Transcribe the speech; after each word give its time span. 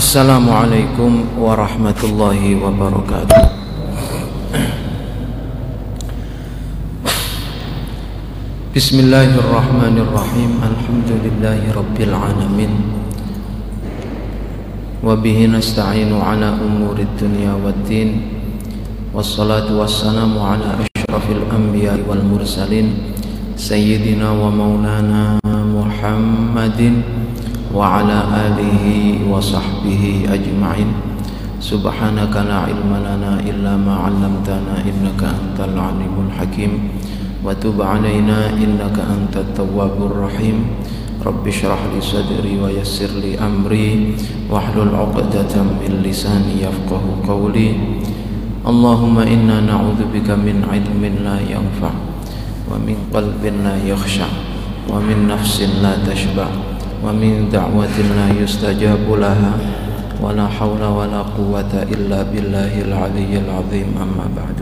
Assalamualaikum 0.00 1.28
warahmatullahi 1.36 2.56
wabarakatuh. 2.56 3.36
Bismillahirrahmanirrahim. 8.72 10.56
Alhamdulillahi 10.56 11.68
rabbil 11.76 12.16
alamin. 12.16 12.72
Wabihi 15.04 15.52
nasta'inu 15.52 16.16
ala 16.16 16.56
umuri 16.56 17.04
dunya 17.20 17.52
waddin 17.60 18.24
Wassalatu 19.12 19.84
wassalamu 19.84 20.40
ala 20.40 20.80
ashrafil 20.80 21.44
anbiya 21.52 22.00
wal 22.08 22.24
mursalin. 22.24 23.12
Sayyidina 23.52 24.32
wa 24.32 24.48
maulana 24.48 25.36
Muhammadin 25.44 27.04
وعلى 27.75 28.17
آله 28.47 28.85
وصحبه 29.31 30.03
أجمعين 30.31 30.91
سبحانك 31.59 32.33
لا 32.35 32.57
علم 32.69 32.91
لنا 32.93 33.39
إلا 33.41 33.73
ما 33.77 33.95
علمتنا 34.05 34.75
إنك 34.85 35.21
أنت 35.23 35.57
العليم 35.59 36.15
الحكيم 36.27 36.71
وتب 37.45 37.81
علينا 37.81 38.49
إنك 38.53 38.97
أنت 38.99 39.35
التواب 39.37 39.97
الرحيم 40.11 40.57
رب 41.25 41.47
اشرح 41.47 41.79
لي 41.93 42.01
صدري 42.01 42.53
ويسر 42.61 43.11
لي 43.21 43.39
أمري 43.39 44.13
واحلل 44.51 44.95
عقدة 44.95 45.53
من 45.63 45.91
لساني 46.05 46.61
يفقه 46.61 47.03
قولي 47.27 47.71
اللهم 48.67 49.17
إنا 49.19 49.57
نعوذ 49.61 50.01
بك 50.13 50.29
من 50.37 50.65
علم 50.69 51.01
لا 51.25 51.37
ينفع 51.41 51.93
ومن 52.71 52.97
قلب 53.13 53.41
لا 53.63 53.75
يخشع 53.85 54.29
ومن 54.89 55.17
نفس 55.27 55.61
لا 55.81 55.93
تشبع 56.05 56.47
ومن 57.03 57.49
دعوة 57.53 57.97
لا 58.15 58.27
يستجاب 58.43 59.05
لها 59.09 59.53
ولا 60.21 60.47
حول 60.47 60.83
ولا 60.83 61.21
قوة 61.21 61.73
إلا 61.91 62.23
بالله 62.31 62.73
العلي 62.81 63.31
العظيم 63.43 63.89
أما 63.99 64.25
بعد 64.35 64.57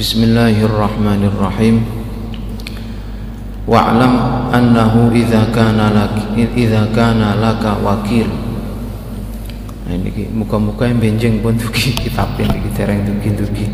بسم 0.00 0.20
الله 0.24 0.56
الرحمن 0.64 1.22
الرحيم 1.32 1.76
واعلم 3.68 4.14
أنه 4.54 4.94
إذا 5.14 5.42
كان 5.54 5.80
لك 5.80 6.16
إذا 6.56 6.82
كان 6.96 7.20
لك 7.40 7.64
وكيل 7.84 8.30
Nah 9.86 9.94
ini 9.94 10.26
muka-muka 10.34 10.82
yang 10.90 10.98
benjeng 10.98 11.38
pun 11.38 11.54
tuki 11.54 11.94
kitab 11.94 12.34
ini 12.42 12.58
kita 12.58 12.90
tereng 12.90 13.06
tuki-tuki. 13.06 13.70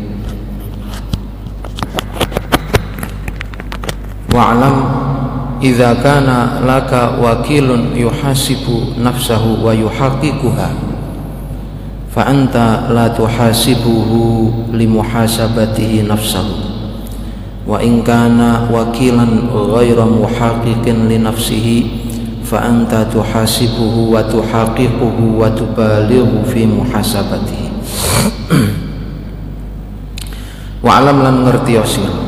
wa'lam 4.38 4.76
idza 5.58 5.98
kana 5.98 6.62
laka 6.62 7.18
wakilun 7.18 7.98
yuhasibu 7.98 8.94
nafsahu 9.02 9.66
wa 9.66 9.74
yuhaqiquha 9.74 10.70
fa 12.14 12.22
anta 12.30 12.86
la 12.94 13.10
tuhasibuhu 13.10 14.70
limuhasabatihi 14.70 16.06
nafsahu. 16.06 16.70
Wa 17.68 17.84
in 17.84 18.00
kana 18.00 18.64
wakilan 18.70 19.50
ghayra 19.50 20.06
muhaqiqin 20.06 21.10
li 21.10 21.18
nafsihi 21.18 21.78
fa 22.46 22.64
anta 22.64 23.04
tuhasibuhu 23.10 24.14
wa 24.14 24.22
tuhaqiquhu 24.24 25.36
wa 25.36 25.52
tubalighu 25.52 26.48
fi 26.48 26.64
muhasabatihi. 26.64 27.68
Wa'lam 30.86 31.26
lan 31.26 31.44
ngerti 31.44 31.76
sira 31.84 32.27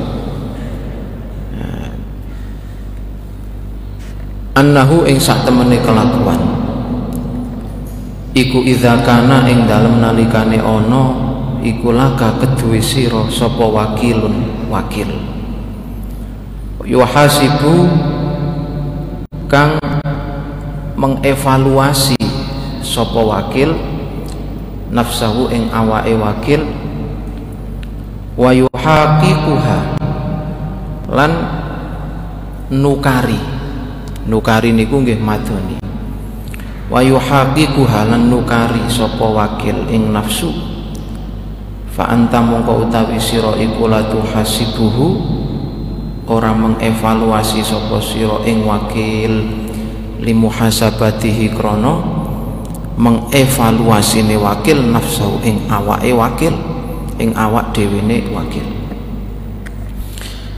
annahu 4.61 5.09
ing 5.09 5.17
sak 5.17 5.49
temene 5.49 5.81
kelakuan. 5.81 6.37
Iku 8.37 8.61
idza 8.61 9.01
kana 9.01 9.49
ing 9.49 9.65
dalem 9.65 10.05
nalikane 10.05 10.61
ana 10.61 11.17
iku 11.65 11.97
laka 11.97 12.37
keduwe 12.45 12.79
sira 12.79 13.25
sapa 13.33 13.65
wakilun 13.65 14.69
wakil. 14.69 15.09
Yuhasibu 16.85 17.89
kang 19.49 19.81
mengevaluasi 21.01 22.21
sapa 22.85 23.21
wakil 23.21 23.73
nafsahu 24.93 25.49
ing 25.49 25.73
awake 25.73 26.13
wakil 26.19 26.61
wa 28.37 28.51
yuhaqiquha 28.53 29.79
lan 31.11 31.33
nukari 32.71 33.60
nukari 34.31 34.71
niku 34.71 35.03
nggih 35.03 35.19
madoni. 35.19 35.83
Wa 36.87 37.03
yuhaqiqu 37.03 37.83
halan 37.83 38.31
nukari 38.31 38.87
sapa 38.87 39.27
wakil 39.27 39.91
ing 39.91 40.15
nafsu. 40.15 40.55
Fa 41.91 42.07
anta 42.15 42.39
mongko 42.39 42.87
utawi 42.87 43.19
sira 43.19 43.59
iku 43.59 43.91
la 43.91 44.07
tuhasibuhu 44.07 45.07
ora 46.31 46.55
mengevaluasi 46.55 47.67
sapa 47.67 47.99
sira 47.99 48.39
ing 48.47 48.63
wakil. 48.63 49.67
Limuhasabatihi 50.23 51.51
krana 51.59 51.99
mengevaluasine 53.01 54.37
wakil 54.39 54.79
nafsu 54.95 55.43
ing 55.43 55.65
awake 55.67 56.13
wakil 56.15 56.55
ing 57.17 57.33
awak 57.33 57.73
dhewe 57.73 58.05
wakil 58.29 58.80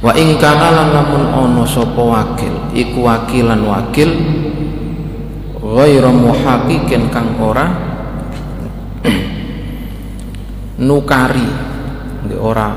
wa 0.03 0.13
ing 0.19 0.35
kana 0.43 0.91
lamun 0.91 1.25
ana 1.31 1.63
sapa 1.63 2.03
wakil 2.03 2.75
iku 2.75 3.07
wakilan 3.07 3.63
wakil 3.63 4.11
ghairu 5.63 6.11
muhaqiqin 6.11 7.07
kang 7.15 7.39
ora 7.39 7.71
nukari 10.91 11.47
ora 12.35 12.75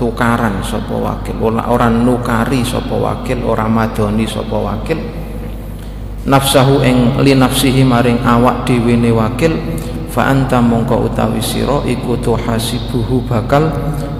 tukaran 0.00 0.64
sapa 0.64 0.96
wakil 0.96 1.36
ora 1.44 1.68
ora 1.68 1.92
nukari 1.92 2.64
sapa 2.64 2.96
wakil 2.96 3.44
ora 3.44 3.68
madoni 3.68 4.24
sapa 4.24 4.56
wakil. 4.56 4.98
Nafsahu 6.22 6.86
ing 6.86 7.18
li 7.26 7.34
nafsihi 7.34 7.82
maring 7.82 8.22
awak 8.22 8.62
dhewe 8.62 8.94
wakil 9.10 9.58
fa 10.12 10.28
anta 10.28 10.60
mongko 10.60 11.08
utawi 11.08 11.40
sira 11.40 11.80
iku 11.88 12.20
tuhasibuhu 12.20 13.24
bakal 13.24 13.72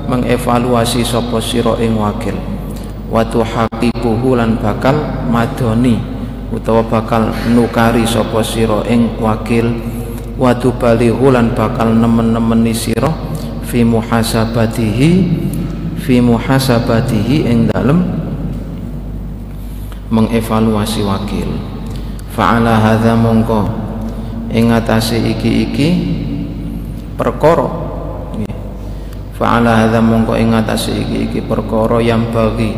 mengevaluasi 0.09 1.05
sapa 1.05 1.37
sira 1.37 1.77
ing 1.85 2.01
wakil. 2.01 2.33
Wa 3.13 3.21
tuhaqiquhu 3.29 4.41
lan 4.41 4.57
bakal 4.57 4.97
madoni 5.29 6.01
utawa 6.49 6.81
bakal 6.89 7.29
nukari 7.53 8.09
sapa 8.09 8.41
sira 8.41 8.81
ing 8.89 9.21
wakil. 9.21 9.69
Wa 10.41 10.57
tubalighu 10.57 11.29
lan 11.29 11.53
bakal 11.53 11.93
nemen-nemeni 11.93 12.73
sira 12.73 13.13
fi 13.69 13.85
muhasabatihi 13.85 15.11
fi 16.01 16.25
muhasabatihi 16.25 17.53
ing 17.53 17.69
dalem 17.69 18.01
mengevaluasi 20.09 21.05
wakil. 21.05 21.53
Fa'ala 22.33 22.81
hadza 22.81 23.13
mongko 23.13 23.82
ing 24.53 24.69
atase 24.69 25.17
iki-iki 25.17 25.89
perkara. 27.17 27.69
Fa'ala 29.33 29.83
hadza 29.83 29.99
mongko 29.99 30.37
ing 30.37 30.53
iki-iki 30.53 31.41
perkara 31.43 31.99
yang 32.05 32.31
bagi 32.31 32.77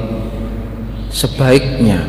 sebaiknya. 1.11 2.01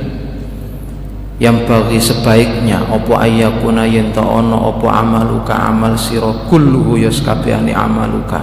Yang 1.36 1.68
bagi 1.68 2.00
sebaiknya 2.00 2.96
opo 2.96 3.20
ayakuna 3.20 3.84
yen 3.84 4.16
ono 4.16 4.72
opo 4.72 4.88
amaluka 4.88 5.52
amal 5.52 6.00
sira 6.00 6.32
kulluhu 6.48 6.96
ya 6.96 7.12
sakabehane 7.12 7.76
amaluka. 7.76 8.40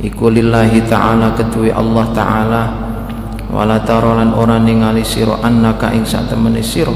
Iku 0.00 0.32
lillahi 0.32 0.80
ta'ala 0.88 1.36
kedue 1.36 1.68
Allah 1.68 2.06
ta'ala. 2.16 2.62
Wala 3.52 3.84
tarolan 3.84 4.32
ora 4.32 4.56
ningali 4.56 5.04
sira 5.04 5.44
annaka 5.44 5.92
ing 5.92 6.08
sak 6.08 6.32
sira. 6.64 6.92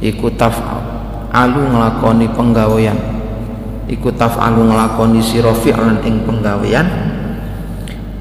Iku 0.00 0.32
alu 1.30 1.62
nglakoni 1.70 2.26
penggawean. 2.34 2.98
Iku 3.90 4.14
alu 4.18 4.70
nglakoni 4.70 5.18
sira 5.18 5.50
fi'lan 5.50 6.02
ing 6.06 6.22
penggawean. 6.22 6.86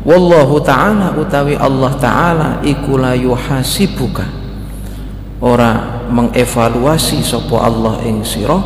Wallahu 0.02 0.58
ta'ala 0.64 1.14
utawi 1.14 1.60
Allah 1.60 1.94
ta'ala 2.00 2.50
iku 2.66 2.98
la 2.98 3.14
yuhasibuka. 3.14 4.26
Ora 5.40 6.02
mengevaluasi 6.10 7.22
sapa 7.22 7.70
Allah 7.70 8.02
ing 8.04 8.26
sira 8.26 8.58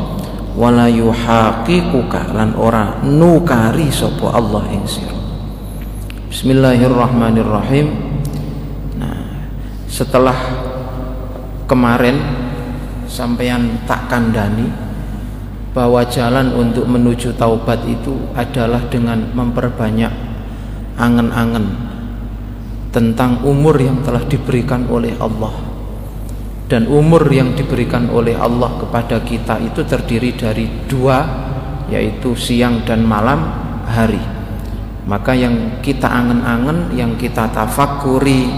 wala 0.53 0.85
yuhaqiquka 0.87 2.33
lan 2.33 2.53
ora 2.55 3.01
nukari 3.03 3.89
sapa 3.89 4.31
Allah 4.31 4.63
ing 4.71 4.85
sira. 4.85 5.13
Bismillahirrahmanirrahim. 6.29 7.87
Nah 8.97 9.49
setelah 9.89 10.37
kemarin 11.69 12.42
sampeyan 13.13 13.85
tak 13.85 14.09
kandani 14.09 14.65
bahwa 15.77 16.01
jalan 16.09 16.49
untuk 16.57 16.89
menuju 16.89 17.37
taubat 17.37 17.85
itu 17.85 18.17
adalah 18.33 18.81
dengan 18.89 19.29
memperbanyak 19.37 20.09
angen-angen 20.97 21.69
tentang 22.89 23.41
umur 23.45 23.77
yang 23.77 24.01
telah 24.01 24.25
diberikan 24.25 24.89
oleh 24.89 25.13
Allah. 25.21 25.53
Dan 26.69 26.89
umur 26.89 27.29
yang 27.29 27.53
diberikan 27.53 28.09
oleh 28.09 28.33
Allah 28.33 28.81
kepada 28.81 29.21
kita 29.21 29.61
itu 29.61 29.85
terdiri 29.85 30.33
dari 30.33 30.65
dua 30.89 31.21
yaitu 31.93 32.33
siang 32.33 32.81
dan 32.81 33.05
malam 33.05 33.45
hari. 33.85 34.21
Maka 35.05 35.35
yang 35.37 35.83
kita 35.83 36.07
angen-angen 36.07 36.97
yang 36.97 37.13
kita 37.19 37.51
tafakuri 37.51 38.49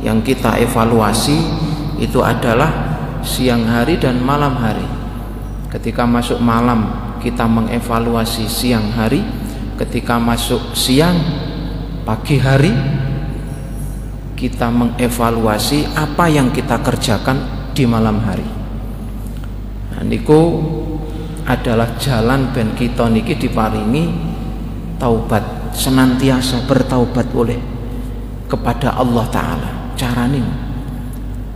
yang 0.00 0.24
kita 0.24 0.56
evaluasi 0.56 1.36
itu 2.00 2.24
adalah 2.24 2.89
siang 3.22 3.68
hari 3.68 3.96
dan 4.00 4.20
malam 4.20 4.56
hari 4.56 4.86
ketika 5.70 6.04
masuk 6.04 6.42
malam 6.42 7.12
kita 7.20 7.44
mengevaluasi 7.44 8.48
siang 8.48 8.90
hari 8.96 9.22
ketika 9.80 10.20
masuk 10.20 10.76
siang 10.76 11.16
pagi 12.04 12.36
hari 12.40 12.72
kita 14.40 14.72
mengevaluasi 14.72 15.84
apa 15.92 16.24
yang 16.32 16.48
kita 16.48 16.80
kerjakan 16.80 17.44
di 17.76 17.84
malam 17.84 18.24
hari. 18.24 18.48
Nah, 19.92 20.00
niku 20.08 20.40
adalah 21.44 22.00
jalan 22.00 22.48
ben 22.56 22.72
kita 22.72 23.12
niki 23.12 23.36
diparingi 23.36 24.08
taubat 24.96 25.76
senantiasa 25.76 26.64
bertaubat 26.64 27.28
oleh 27.36 27.60
kepada 28.48 28.96
Allah 28.96 29.28
taala. 29.28 29.70
Carane 29.92 30.40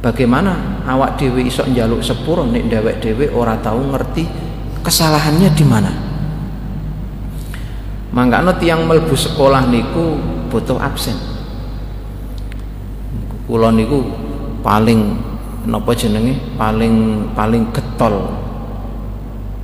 bagaimana 0.05 0.85
awak 0.85 1.17
dewi 1.17 1.49
isok 1.49 1.73
njaluk 1.73 2.05
sepuro 2.05 2.45
nek 2.45 2.69
dewek 2.69 3.01
dewi 3.01 3.33
ora 3.33 3.57
tahu 3.57 3.89
ngerti 3.89 4.29
kesalahannya 4.85 5.49
di 5.57 5.65
mana. 5.65 5.93
Mangkano 8.13 8.53
tiang 8.61 8.85
melbu 8.85 9.17
sekolah 9.17 9.65
niku 9.73 10.21
butuh 10.53 10.77
absen. 10.77 11.17
Kula 13.49 13.73
niku 13.73 14.05
paling 14.61 15.17
napa 15.65 15.97
jenenge? 15.97 16.37
Paling 16.61 17.27
paling 17.33 17.73
getol. 17.73 18.29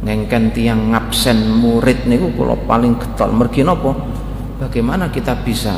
Ngengken 0.00 0.56
tiang 0.56 0.96
ngabsen 0.96 1.36
murid 1.60 2.08
niku 2.08 2.32
kula 2.32 2.56
paling 2.64 2.96
getol. 2.96 3.30
Mergi 3.36 3.60
napa? 3.60 3.92
Bagaimana 4.56 5.12
kita 5.12 5.36
bisa 5.44 5.76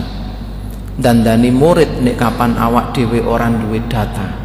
dandani 0.96 1.50
murid 1.52 2.00
nek 2.00 2.16
kapan 2.16 2.56
awak 2.56 2.96
dhewe 2.96 3.20
orang 3.20 3.68
duwe 3.68 3.84
data 3.84 4.41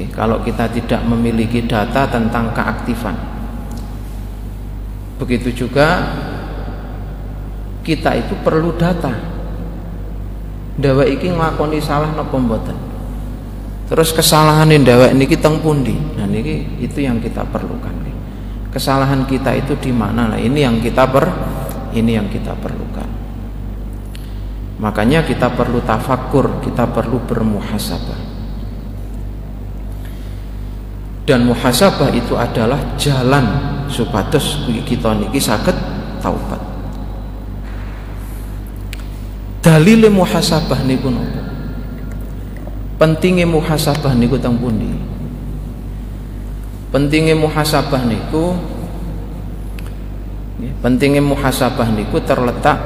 Oke, 0.00 0.16
kalau 0.16 0.40
kita 0.40 0.64
tidak 0.72 1.04
memiliki 1.04 1.60
data 1.68 2.08
tentang 2.08 2.56
keaktifan. 2.56 3.12
Begitu 5.20 5.52
juga 5.52 6.08
kita 7.84 8.16
itu 8.16 8.32
perlu 8.40 8.72
data. 8.80 9.12
Dawa 10.80 11.04
iki 11.04 11.28
nglakoni 11.28 11.84
salah 11.84 12.16
napa 12.16 12.32
mboten? 12.32 12.72
Terus 13.92 14.16
kesalahan 14.16 14.72
dewek 14.72 15.12
niki 15.12 15.36
teng 15.36 15.60
pundi? 15.60 15.92
Nah 16.16 16.24
niki 16.24 16.80
itu 16.80 17.04
yang 17.04 17.20
kita 17.20 17.44
perlukan 17.44 17.92
kesalahan 18.72 19.28
kita 19.28 19.52
itu 19.52 19.76
di 19.76 19.92
mana? 19.92 20.32
Nah 20.32 20.40
ini 20.40 20.64
yang 20.64 20.80
kita 20.80 21.12
per 21.12 21.28
ini 21.92 22.16
yang 22.16 22.32
kita 22.32 22.56
perlukan. 22.56 23.04
Makanya 24.80 25.28
kita 25.28 25.52
perlu 25.52 25.84
tafakur 25.84 26.64
kita 26.64 26.88
perlu 26.88 27.20
bermuhasabah 27.28 28.29
dan 31.30 31.46
muhasabah 31.46 32.10
itu 32.10 32.34
adalah 32.34 32.82
jalan 32.98 33.46
supados 33.86 34.66
kita 34.66 35.14
niki 35.14 35.38
saged 35.38 35.78
taubat. 36.18 36.58
Dalile 39.62 40.10
muhasabah 40.10 40.82
niku 40.82 41.06
napa? 41.14 41.38
Pentinge 42.98 43.46
muhasabah 43.46 44.18
niku 44.18 44.34
teng 44.42 44.58
pundi? 44.58 44.90
Pentinge 46.90 47.38
muhasabah 47.38 48.02
niku 48.10 48.58
pentingnya 50.80 51.24
muhasabah 51.24 51.88
niku 51.96 52.20
terletak 52.20 52.76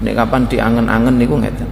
nek 0.00 0.14
kapan 0.14 0.42
diangen-angen 0.48 1.14
niku 1.20 1.36
ngeten 1.36 1.68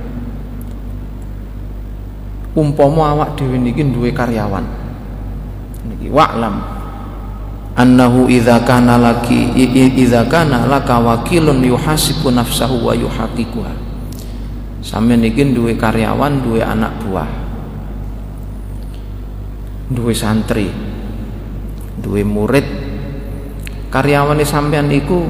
umpama 2.57 3.13
awak 3.13 3.37
dhewe 3.37 3.61
niki 3.61 3.85
duwe 3.85 4.11
karyawan. 4.17 4.65
Niki 5.87 6.09
wa'lam. 6.09 6.57
Annahu 7.77 8.33
idza 8.33 8.65
kana 8.65 8.97
laki 8.97 9.53
idza 10.01 10.25
kana 10.25 10.65
laka 10.65 10.97
wakilun 10.97 11.61
yuhasibu 11.61 12.33
nafsahu 12.33 12.89
wa 12.89 12.97
yuhaqiquha 12.97 13.69
sampeyan 14.81 15.29
iki 15.29 15.53
duwe 15.53 15.77
karyawan 15.77 16.41
duwe 16.41 16.65
anak 16.65 16.97
buah. 17.05 17.29
Duwe 19.93 20.17
santri. 20.17 20.73
Duwe 22.01 22.25
murid. 22.25 22.65
Karyawan 23.93 24.41
sampean 24.41 24.89
iku 24.89 25.29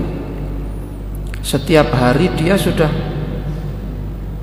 setiap 1.42 1.90
hari 1.94 2.30
dia 2.38 2.54
sudah 2.54 2.90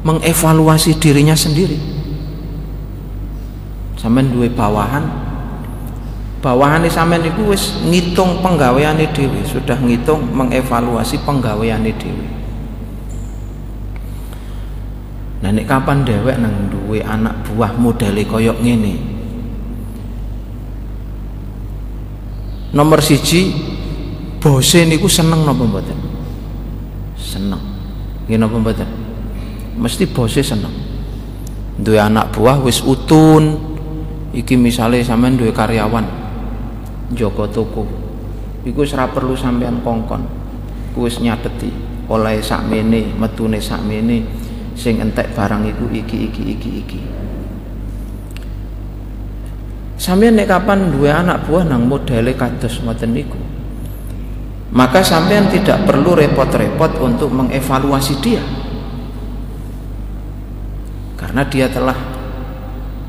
mengevaluasi 0.04 1.00
dirinya 1.00 1.36
sendiri 1.36 1.93
sampean 4.04 4.36
duwe 4.36 4.52
bawahan 4.52 5.08
bawahane 6.44 6.92
sampean 6.92 7.24
iku 7.24 7.56
wis 7.56 7.80
ngitung 7.88 8.44
penggaweane 8.44 9.08
dhewe, 9.16 9.40
sudah 9.48 9.80
ngitung 9.80 10.28
mengevaluasi 10.36 11.24
penggaweane 11.24 11.96
dhewe. 11.96 12.28
Nah 15.40 15.56
nek 15.56 15.64
kapan 15.64 16.04
dhewek 16.04 16.36
nang 16.44 16.68
duwe 16.68 17.00
anak 17.00 17.48
buah 17.48 17.72
modele 17.80 18.28
koyok 18.28 18.60
ngene. 18.60 18.96
Nomor 22.76 23.00
siji 23.00 23.56
bose 24.44 24.84
niku 24.84 25.08
seneng 25.08 25.48
napa 25.48 25.64
mboten? 25.64 26.00
Seneng. 27.16 27.64
Nggih 28.28 28.40
napa 28.40 28.56
mboten? 28.60 28.90
Mesti 29.80 30.12
bose 30.12 30.44
seneng. 30.44 30.76
Duwe 31.80 32.04
anak 32.04 32.36
buah 32.36 32.60
wis 32.60 32.84
utun. 32.84 33.73
Iki 34.34 34.58
misalnya 34.58 35.06
sampean 35.06 35.38
duwe 35.38 35.54
karyawan 35.54 36.06
Joko 37.14 37.46
toko. 37.46 37.86
Iku 38.66 38.82
ora 38.82 39.06
perlu 39.06 39.38
sampean 39.38 39.86
kongkon. 39.86 40.26
Ku 40.98 41.06
wis 41.06 41.22
nyateti 41.22 41.70
oleh 42.10 42.42
sakmene 42.42 43.14
metune 43.16 43.62
sakmene 43.62 44.26
sing 44.74 44.98
entek 44.98 45.32
barang 45.38 45.70
iku 45.70 45.86
iki 45.94 46.18
iki 46.34 46.44
iki 46.58 46.70
iki. 46.82 47.00
Sampean 50.02 50.36
nek 50.36 50.50
kapan 50.50 50.90
dua 50.90 51.22
anak 51.22 51.46
buah 51.46 51.64
nang 51.70 51.86
modele 51.86 52.34
kados 52.34 52.82
ngoten 52.82 53.14
niku? 53.14 53.40
Maka 54.74 55.06
sampean 55.06 55.54
tidak 55.54 55.86
perlu 55.86 56.18
repot-repot 56.18 56.98
untuk 56.98 57.30
mengevaluasi 57.30 58.14
dia. 58.26 58.42
Karena 61.14 61.46
dia 61.46 61.70
telah 61.70 62.13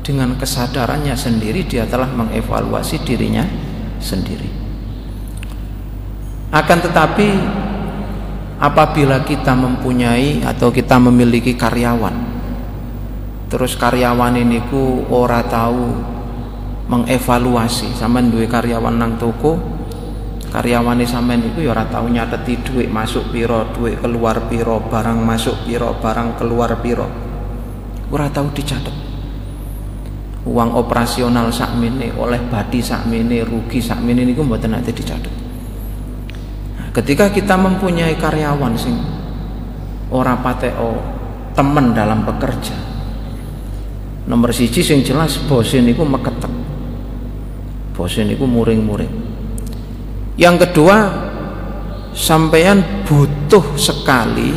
dengan 0.05 0.37
kesadarannya 0.37 1.17
sendiri 1.17 1.65
dia 1.65 1.89
telah 1.89 2.05
mengevaluasi 2.13 3.01
dirinya 3.01 3.41
sendiri. 3.97 4.45
Akan 6.53 6.77
tetapi 6.77 7.27
apabila 8.59 9.25
kita 9.27 9.51
mempunyai 9.51 10.39
atau 10.45 10.71
kita 10.71 10.95
memiliki 10.95 11.59
karyawan 11.59 12.15
terus 13.51 13.75
karyawan 13.75 14.35
ini 14.39 14.63
ku 14.71 15.05
ora 15.11 15.43
tahu 15.43 15.91
mengevaluasi 16.87 17.93
sampean 17.93 18.31
duwe 18.31 18.47
karyawan 18.47 18.95
nang 18.95 19.19
toko 19.19 19.59
karyawan 20.55 21.03
ini 21.03 21.07
sampean 21.07 21.43
itu 21.43 21.67
ya 21.67 21.75
ora 21.75 21.85
tahu 21.85 22.09
nyateti 22.09 22.63
duit 22.63 22.87
masuk 22.87 23.29
piro 23.35 23.69
duit 23.75 23.99
keluar 23.99 24.47
piro 24.47 24.79
barang 24.87 25.19
masuk 25.19 25.67
piro 25.67 25.93
barang 25.99 26.39
keluar 26.39 26.79
piro 26.79 27.07
ora 28.09 28.31
tahu 28.31 28.49
dicatat 28.55 29.04
uang 30.45 30.69
operasional 30.77 31.49
sakmene 31.49 32.13
oleh 32.15 32.39
badi 32.45 32.79
sakmene 32.79 33.41
rugi 33.41 33.81
sakmene 33.81 34.21
niku 34.21 34.45
mboten 34.45 34.77
nanti 34.77 34.93
dicatat 34.93 35.35
nah, 36.77 36.87
ketika 36.93 37.33
kita 37.33 37.57
mempunyai 37.57 38.13
karyawan 38.13 38.73
sing 38.77 38.93
ora 40.13 40.37
pateo 40.37 41.01
temen 41.57 41.97
dalam 41.97 42.21
bekerja 42.21 42.95
nomor 44.25 44.49
siji 44.49 44.81
sing 44.81 45.05
jelas 45.05 45.37
bose 45.45 45.77
niku 45.81 46.01
meketek. 46.01 46.49
Bose 47.95 48.25
niku 48.27 48.43
muring-muring. 48.43 49.13
Yang 50.35 50.67
kedua 50.67 50.97
sampean 52.11 52.83
butuh 53.07 53.79
sekali 53.79 54.51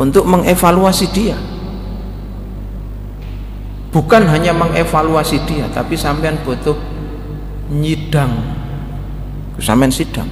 untuk 0.00 0.26
mengevaluasi 0.26 1.06
dia 1.14 1.38
bukan 3.90 4.22
hanya 4.30 4.54
mengevaluasi 4.54 5.42
dia 5.46 5.66
tapi 5.70 5.98
sampean 5.98 6.38
butuh 6.42 6.74
nyidang. 7.70 8.30
Sampean 9.60 9.92
sidang. 9.92 10.26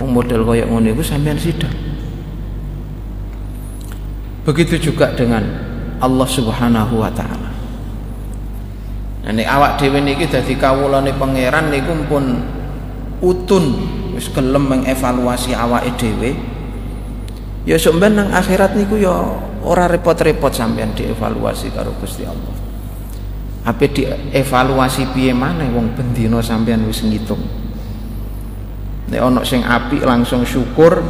Model 0.00 0.48
koyok 0.48 0.66
ngono 0.66 0.96
itu 0.96 1.04
sampean 1.04 1.36
sidang. 1.36 1.72
Begitu 4.48 4.90
juga 4.90 5.12
dengan 5.12 5.44
Allah 6.00 6.24
Subhanahu 6.24 7.04
wa 7.04 7.12
taala. 7.12 7.52
Nah, 9.20 9.32
nek 9.36 9.44
awak 9.46 9.76
dhewe 9.76 10.00
niki 10.00 10.24
dadi 10.24 10.56
kawulane 10.56 11.12
pangeran 11.20 11.68
niku 11.68 11.92
pun 12.08 12.40
utun 13.20 13.64
wis 14.16 14.32
gelem 14.32 14.64
mengevaluasi 14.64 15.52
awake 15.52 15.92
dhewe. 16.00 16.32
Ya 17.68 17.76
sok 17.76 18.00
nang 18.00 18.32
akhirat 18.32 18.72
niku 18.72 18.96
ya 18.96 19.12
ora 19.64 19.84
repot-repot 19.88 20.52
sampean 20.52 20.96
dievaluasi 20.96 21.72
karo 21.72 21.92
Gusti 22.00 22.24
Allah. 22.24 22.54
Apa 23.60 23.84
dievaluasi 23.84 25.12
piye 25.12 25.36
maneh 25.36 25.68
wong 25.68 25.92
bendina 25.92 26.40
sampean 26.40 26.88
wis 26.88 27.04
ngitung. 27.04 27.40
Nek 29.10 29.20
ana 29.20 29.42
sing 29.44 29.60
apik 29.66 30.00
langsung 30.06 30.46
syukur, 30.46 31.02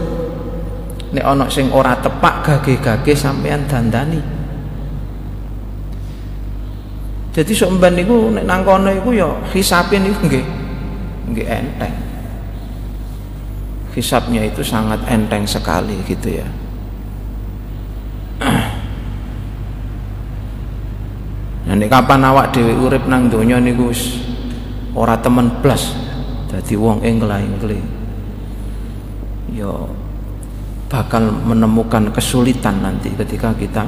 nek 1.15 1.25
ana 1.25 1.47
sing 1.47 1.71
ora 1.71 1.95
tepak 2.01 2.43
gage-gage 2.43 3.15
sampean 3.15 3.69
dandani. 3.71 4.19
Jadi 7.31 7.53
sok 7.55 7.79
mben 7.79 7.95
niku 7.95 8.35
nek 8.35 8.43
nang 8.43 8.67
kono 8.67 8.91
iku 8.91 9.15
ya 9.15 9.31
hisabe 9.55 10.03
niku 10.03 10.27
nggih 10.27 10.47
nggih 11.31 11.47
enteng. 11.47 11.95
Hisabnya 13.95 14.43
itu 14.43 14.67
sangat 14.67 14.99
enteng 15.07 15.47
sekali 15.47 15.95
gitu 16.07 16.43
ya. 16.43 16.47
Nah 21.69 21.77
nek 21.77 21.93
kapan 21.93 22.25
awak 22.25 22.57
dhewe 22.57 22.73
urip 22.73 23.05
nang 23.05 23.29
donya 23.29 23.61
niku 23.61 23.93
wis 23.93 24.17
ora 24.97 25.21
temen 25.21 25.61
blas 25.61 25.93
dadi 26.49 26.75
wong 26.75 27.05
engla-engli. 27.05 27.81
Ya 29.53 29.71
bakal 30.91 31.31
menemukan 31.31 32.11
kesulitan 32.11 32.83
nanti 32.83 33.13
ketika 33.13 33.53
kita 33.55 33.85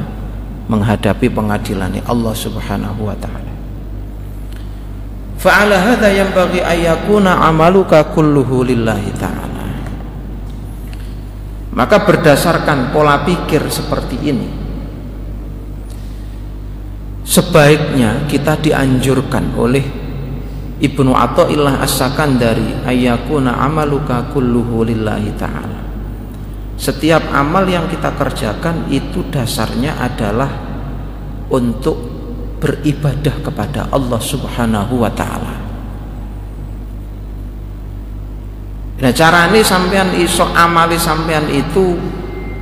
menghadapi 0.71 1.27
pengadilan 1.33 1.99
Allah 2.07 2.35
Subhanahu 2.37 3.09
wa 3.09 3.17
taala. 3.19 3.53
Fa'ala 5.43 5.75
hadza 5.75 6.07
yanbaghi 6.07 6.63
ayyakuna 6.63 7.43
amaluka 7.43 8.15
kulluhu 8.15 8.63
lillahi 8.63 9.11
ta'ala. 9.19 9.67
Maka 11.75 12.07
berdasarkan 12.07 12.95
pola 12.95 13.27
pikir 13.27 13.67
seperti 13.67 14.23
ini 14.23 14.62
sebaiknya 17.23 18.27
kita 18.27 18.59
dianjurkan 18.59 19.55
oleh 19.55 19.85
Ibnu 20.83 21.15
Athaillah 21.15 21.79
As-Sakandari 21.79 22.83
ayyakuna 22.83 23.55
amaluka 23.63 24.27
kulluhu 24.35 24.83
lillahi 24.83 25.31
ta'ala 25.39 25.83
setiap 26.83 27.23
amal 27.31 27.63
yang 27.71 27.87
kita 27.87 28.11
kerjakan 28.19 28.91
itu 28.91 29.23
dasarnya 29.31 29.95
adalah 30.03 30.51
untuk 31.47 31.95
beribadah 32.59 33.39
kepada 33.39 33.87
Allah 33.95 34.19
Subhanahu 34.19 34.99
wa 34.99 35.13
taala. 35.15 35.63
Nah, 39.03 39.11
carane 39.15 39.63
sampean 39.63 40.15
iso 40.19 40.43
amali 40.43 40.99
sampean 40.99 41.47
itu 41.55 41.95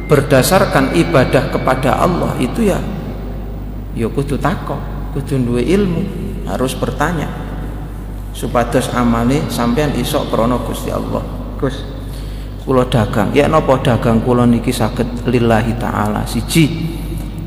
berdasarkan 0.08 0.96
ibadah 1.00 1.48
kepada 1.52 2.04
Allah 2.04 2.36
itu 2.36 2.68
ya 2.68 2.80
ya 3.94 4.06
kudu 4.06 4.38
takok, 4.38 4.78
kudu 5.16 5.34
duwe 5.42 5.62
ilmu, 5.66 6.02
harus 6.46 6.74
bertanya. 6.78 7.28
Supados 8.30 8.90
amali 8.94 9.42
sampean 9.50 9.90
iso 9.98 10.22
krana 10.30 10.56
Gusti 10.62 10.88
Allah. 10.94 11.22
Gus, 11.58 11.82
kula 12.62 12.86
dagang. 12.86 13.34
Ya 13.34 13.50
napa 13.50 13.82
dagang 13.82 14.22
kula 14.22 14.46
niki 14.46 14.70
saged 14.70 15.26
lillahi 15.26 15.74
taala. 15.76 16.22
Siji 16.24 16.70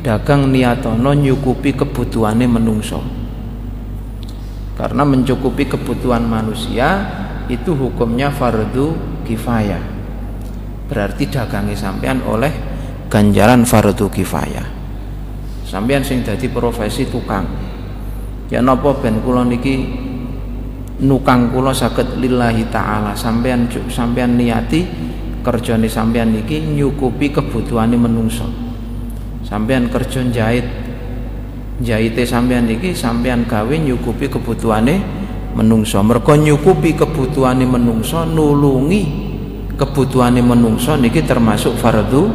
dagang 0.03 0.51
niatono 0.51 1.15
nyukupi 1.15 1.73
kebutuhane 1.73 2.45
menungso. 2.45 2.99
Karena 4.75 5.07
mencukupi 5.07 5.69
kebutuhan 5.69 6.25
manusia 6.25 7.07
itu 7.47 7.71
hukumnya 7.77 8.33
fardu 8.33 8.97
kifayah. 9.23 9.81
Berarti 10.91 11.31
dagangnya 11.31 11.79
sampean 11.79 12.19
oleh 12.27 12.51
ganjaran 13.07 13.63
fardu 13.63 14.11
kifayah 14.11 14.72
sampean 15.73 16.05
sing 16.05 16.21
dadi 16.21 16.45
profesi 16.53 17.09
tukang. 17.09 17.49
Ya 18.53 18.61
napa 18.61 18.93
ben 19.01 19.25
kula 19.25 19.41
niki 19.41 19.89
nukang 21.01 21.49
kula 21.49 21.73
saged 21.73 22.21
lillahi 22.21 22.69
taala. 22.69 23.17
Sampean 23.17 23.65
sampean 23.89 24.37
niati 24.37 24.85
kerjane 25.41 25.89
sampean 25.89 26.37
niki 26.37 26.61
nyukupi 26.61 27.33
kebutuhane 27.33 27.97
menungso. 27.97 28.45
Sampean 29.41 29.89
kerja 29.89 30.21
jahit 30.29 30.69
jahite 31.81 32.21
sampean 32.21 32.69
niki 32.69 32.93
sampean 32.93 33.49
gawe 33.49 33.73
nyukupi 33.73 34.29
kebutuhane 34.29 35.01
menungso. 35.57 36.05
Mergo 36.05 36.37
nyukupi 36.37 36.93
kebutuhane 36.93 37.65
menungso 37.65 38.29
nulungi 38.29 39.01
kebutuhane 39.73 40.45
menungso 40.45 40.93
niki 41.01 41.25
termasuk 41.25 41.73
fardu 41.81 42.29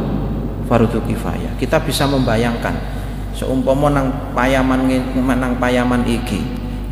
fardu 0.67 0.99
kifayah. 1.07 1.55
Kita 1.55 1.79
bisa 1.79 2.03
membayangkan 2.03 2.98
seumpama 3.39 3.87
nang 3.87 4.35
payaman 4.35 4.83
nang 5.15 5.55
payaman 5.55 6.03
iki 6.03 6.43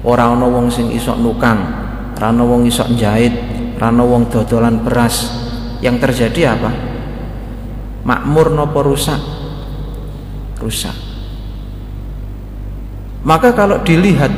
ora 0.08 0.32
ana 0.32 0.48
wong 0.48 0.72
sing 0.72 0.88
iso 0.96 1.12
nukang 1.20 1.60
ora 2.16 2.32
ana 2.32 2.48
wong 2.48 2.63
iso 2.63 2.88
jahit 2.96 3.36
ora 3.75 3.92
ana 3.92 4.04
wong 4.08 4.32
dodolan 4.32 4.80
beras. 4.80 5.44
Yang 5.77 6.10
terjadi 6.10 6.58
apa? 6.58 6.74
Makmur 8.01 8.50
nopo 8.50 8.82
rusak? 8.82 9.22
Rusak. 10.58 10.96
Maka 13.22 13.54
kalau 13.54 13.86
dilihat 13.86 14.34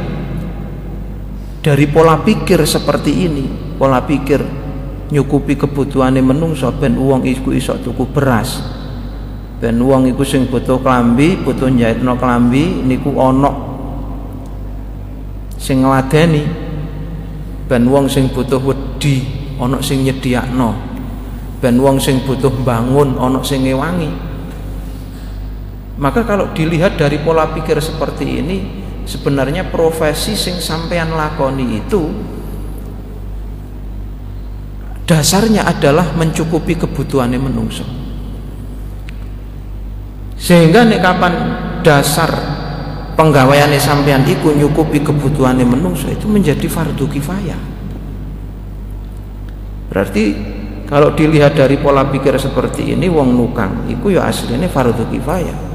dari 1.64 1.88
pola 1.88 2.20
pikir 2.20 2.60
seperti 2.68 3.12
ini 3.30 3.46
pola 3.80 4.04
pikir 4.04 4.44
nyukupi 5.16 5.56
kebutuhane 5.56 6.20
menungso 6.20 6.68
ben 6.76 7.00
uang 7.00 7.24
iku 7.24 7.56
iso 7.56 7.80
tuku 7.80 8.04
beras 8.12 8.79
ben 9.60 9.76
uang 9.80 10.08
iku 10.08 10.24
sing 10.24 10.48
butuh 10.48 10.80
klambi 10.80 11.36
butuh 11.44 11.68
no 12.00 12.16
klambi 12.16 12.80
niku 12.84 13.12
onok 13.12 13.56
sing 15.60 15.84
ngladeni 15.84 16.70
ben 17.70 17.86
wong 17.86 18.10
sing 18.10 18.34
butuh 18.34 18.58
wedi 18.58 19.22
ana 19.62 19.78
sing 19.84 20.02
nyediakno. 20.02 20.74
Ben 21.62 21.78
wong 21.78 22.02
sing 22.02 22.26
butuh 22.26 22.50
bangun 22.66 23.20
ana 23.22 23.46
sing 23.46 23.62
ngewangi. 23.62 24.10
Maka 26.02 26.26
kalau 26.26 26.50
dilihat 26.56 26.98
dari 26.98 27.22
pola 27.22 27.52
pikir 27.54 27.78
seperti 27.78 28.26
ini 28.42 28.58
sebenarnya 29.06 29.70
profesi 29.70 30.34
sing 30.34 30.58
sampean 30.58 31.12
lakoni 31.14 31.78
itu 31.78 32.08
dasarnya 35.04 35.68
adalah 35.68 36.16
mencukupi 36.16 36.80
kebutuhannya 36.80 37.42
menungso 37.42 37.84
sehingga 40.40 40.88
nek 40.88 41.04
kapan 41.04 41.34
dasar 41.84 42.32
penggawaian 43.20 43.70
sampean 43.76 44.24
iku 44.24 44.56
nyukupi 44.56 45.04
kebutuhannya 45.04 45.68
menungso 45.68 46.08
itu 46.08 46.26
menjadi 46.32 46.64
fardu 46.72 47.06
kifayah. 47.12 47.60
Berarti 49.92 50.24
kalau 50.88 51.12
dilihat 51.12 51.60
dari 51.60 51.76
pola 51.76 52.08
pikir 52.08 52.40
seperti 52.40 52.96
ini 52.96 53.12
wong 53.12 53.36
nukang 53.36 53.92
iku 53.92 54.16
ya 54.16 54.32
aslinya 54.32 54.72
fardu 54.72 55.04
kifayah. 55.12 55.68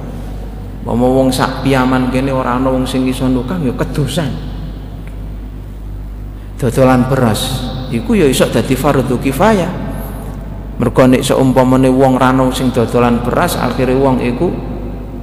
Mau 0.85 0.97
wong 0.97 1.33
sak 1.33 1.65
piaman 1.65 2.09
kene 2.09 2.33
ora 2.33 2.57
ana 2.57 2.73
wong 2.73 2.89
sing 2.89 3.05
iso 3.09 3.25
nukang 3.29 3.65
ya 3.65 3.73
kedusan 3.73 4.57
dodolan 6.65 7.05
beras 7.13 7.61
iku 7.93 8.17
ya 8.17 8.25
iso 8.25 8.49
dadi 8.49 8.73
fardu 8.73 9.21
kifayah 9.21 9.84
mergo 10.75 11.07
nek 11.07 11.23
seumpamane 11.23 11.87
wong 11.87 12.19
rano 12.19 12.51
sing 12.51 12.75
dodolan 12.75 13.23
beras 13.23 13.55
akhirnya 13.55 13.95
wong 13.95 14.19
iku 14.19 14.51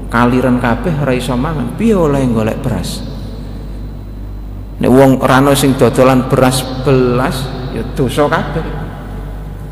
kaliran 0.07 0.59
kabeh 0.63 1.03
ora 1.03 1.13
iso 1.15 1.35
mangan. 1.35 1.75
Piye 1.75 1.95
oleh 1.95 2.23
golek 2.31 2.59
beras? 2.63 3.03
Nek 4.79 4.91
wong 4.91 5.19
rano 5.19 5.51
sing 5.55 5.75
dodolan 5.75 6.31
beras 6.31 6.63
belas 6.83 7.35
ya 7.75 7.83
dosa 7.95 8.27
kabeh. 8.31 8.65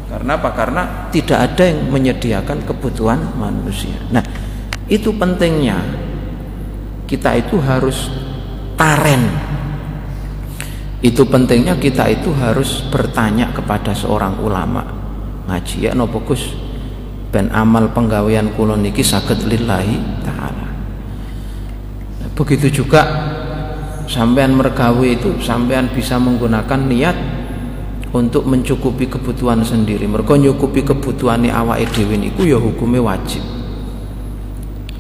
Karena 0.09 0.35
apa? 0.35 0.49
Karena 0.51 0.83
tidak 1.13 1.39
ada 1.53 1.63
yang 1.69 1.87
menyediakan 1.87 2.65
kebutuhan 2.65 3.39
manusia. 3.39 3.95
Nah 4.11 4.23
itu 4.91 5.15
pentingnya. 5.15 5.79
Kita 7.09 7.33
itu 7.33 7.57
harus 7.57 8.05
taren 8.77 9.49
itu 10.99 11.23
pentingnya 11.25 11.79
kita 11.79 12.11
itu 12.11 12.29
harus 12.35 12.83
bertanya 12.91 13.55
kepada 13.55 13.95
seorang 13.95 14.35
ulama 14.43 14.98
ngaji. 15.49 15.89
Ya 15.89 15.91
nopo 15.97 16.21
Gus? 16.21 16.53
Ben 17.29 17.49
amal 17.53 17.93
penggawean 17.93 18.53
kula 18.57 18.77
niki 18.77 19.05
saged 19.05 19.45
lillahi 19.45 19.97
taala. 20.25 20.69
Begitu 22.33 22.81
juga 22.81 23.05
sampean 24.09 24.57
mergawe 24.57 25.05
itu 25.05 25.37
sampean 25.37 25.93
bisa 25.93 26.17
menggunakan 26.17 26.81
niat 26.89 27.17
untuk 28.09 28.49
mencukupi 28.49 29.05
kebutuhan 29.05 29.61
sendiri. 29.61 30.09
Mereka 30.09 30.41
nyukupi 30.41 30.81
kebutuhan 30.81 31.45
awake 31.45 31.85
dhewe 31.93 32.17
niku 32.17 32.49
ya 32.49 32.57
hukumnya 32.57 33.05
wajib. 33.05 33.45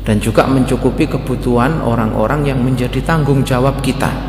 Dan 0.05 0.21
juga 0.21 0.45
mencukupi 0.45 1.09
kebutuhan 1.09 1.81
orang-orang 1.81 2.45
yang 2.45 2.61
menjadi 2.61 3.01
tanggung 3.01 3.41
jawab 3.45 3.81
kita 3.81 4.28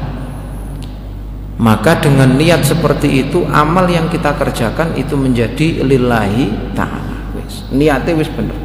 maka 1.60 2.00
dengan 2.00 2.40
niat 2.40 2.64
seperti 2.64 3.28
itu 3.28 3.44
amal 3.52 3.84
yang 3.84 4.08
kita 4.08 4.32
kerjakan 4.32 4.96
itu 4.96 5.12
menjadi 5.12 5.84
lillahi 5.84 6.72
ta'ala. 6.72 7.36
Niatnya 7.76 8.16
wis 8.16 8.32
bener. 8.32 8.56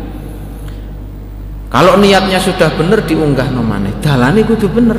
Kalau 1.68 2.00
niatnya 2.00 2.40
sudah 2.40 2.72
bener 2.80 3.04
diunggah 3.04 3.52
nomane. 3.52 4.00
Dalane 4.00 4.48
kudu 4.48 4.72
bener. 4.72 4.96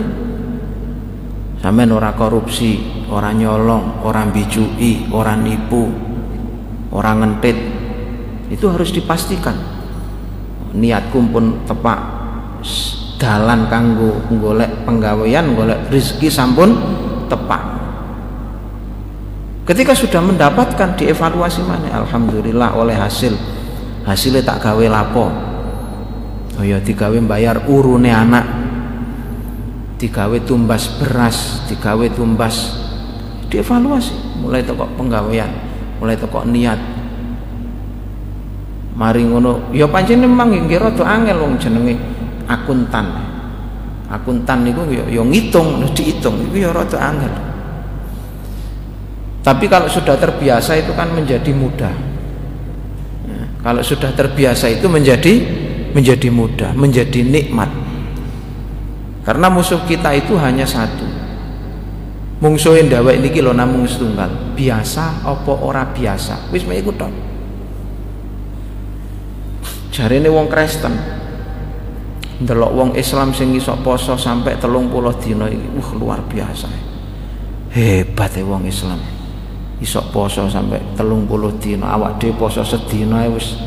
Sampean 1.64 1.88
ora 1.88 2.12
korupsi 2.12 2.84
orang 3.08 3.40
nyolong 3.40 4.04
orang 4.04 4.28
bijui 4.28 5.08
orang 5.08 5.40
nipu 5.40 5.88
orang 6.92 7.24
ngentit 7.24 7.56
itu 8.52 8.68
harus 8.68 8.92
dipastikan. 8.92 9.56
Niatku 10.76 11.16
pun 11.32 11.64
tepak 11.64 12.00
dalan 13.16 13.72
kanggo 13.72 14.20
golek 14.36 14.84
penggawean 14.84 15.56
golek 15.56 15.88
rezeki 15.88 16.28
sampun 16.28 16.76
tepak 17.32 17.75
ketika 19.66 19.92
sudah 19.92 20.22
mendapatkan 20.22 20.94
dievaluasi 20.94 21.60
mana? 21.66 21.90
Alhamdulillah 22.06 22.78
oleh 22.78 22.94
hasil. 22.94 23.34
Hasilnya 24.06 24.46
tak 24.46 24.62
gawe 24.62 24.86
lapo. 24.86 25.26
Oh 26.56 26.64
ya 26.64 26.78
digawe 26.78 27.18
bayar 27.26 27.66
urune 27.66 28.14
anak. 28.14 28.46
Digawe 29.98 30.38
tumbas 30.46 30.86
beras 31.02 31.66
digawe 31.66 32.06
tumbas. 32.14 32.86
Dievaluasi. 33.50 34.38
Mulai 34.40 34.62
toko 34.62 34.86
penggawean 34.94 35.50
mulai 35.98 36.14
toko 36.14 36.46
niat. 36.46 36.78
Mari 38.96 39.26
ngono. 39.26 39.74
Ya 39.74 39.90
pancen 39.90 40.22
memang 40.22 40.54
nggih 40.54 40.78
rada 40.78 41.04
angel 41.04 41.42
wong 41.42 41.58
jenenge. 41.58 41.98
Akuntan. 42.46 43.10
Akuntan 44.06 44.62
niku 44.62 44.86
ya 44.86 45.02
ya 45.10 45.26
ngitung 45.26 45.82
dihitung 45.90 46.38
itu 46.46 46.62
ya 46.62 46.70
rada 46.70 46.94
angel 47.10 47.45
tapi 49.46 49.70
kalau 49.70 49.86
sudah 49.86 50.18
terbiasa 50.18 50.74
itu 50.74 50.90
kan 50.98 51.14
menjadi 51.14 51.54
mudah 51.54 51.94
ya, 53.30 53.42
kalau 53.62 53.86
sudah 53.86 54.10
terbiasa 54.10 54.66
itu 54.74 54.90
menjadi 54.90 55.46
menjadi 55.94 56.28
mudah 56.34 56.74
menjadi 56.74 57.22
nikmat 57.22 57.86
karena 59.26 59.50
musuh 59.50 59.82
kita 59.82 60.14
itu 60.14 60.38
hanya 60.38 60.62
satu. 60.62 61.02
Mungsuh 62.38 62.78
yang 62.78 62.86
dawa 62.86 63.10
ini 63.10 63.34
kilo 63.34 63.50
namung 63.50 63.82
setunggal. 63.82 64.54
Biasa 64.54 65.26
opo 65.26 65.66
ora 65.66 65.82
biasa. 65.82 66.46
Wis 66.54 66.62
mek 66.62 66.86
iku 66.86 66.94
tok. 66.94 67.10
Jarine 69.90 70.30
wong 70.30 70.46
Kristen. 70.46 70.94
Ndelok 72.38 72.70
wong 72.70 72.90
Islam 72.94 73.34
sing 73.34 73.50
iso 73.56 73.74
poso 73.82 74.14
sampai 74.14 74.60
telung 74.62 74.92
puluh 74.92 75.10
iki, 75.10 75.34
wah 75.34 75.90
luar 75.98 76.20
biasa. 76.22 76.70
Hebat 77.74 78.36
ya 78.38 78.46
wong 78.46 78.68
Islam. 78.70 79.15
Iso 79.76 80.00
poso 80.08 80.48
sampai 80.48 80.80
telung 80.96 81.28
puluh 81.28 81.52
dina, 81.60 81.92
awak 81.92 82.16
dhewe 82.16 82.32
poso 82.40 82.64
sedina 82.64 83.28
wis 83.28 83.60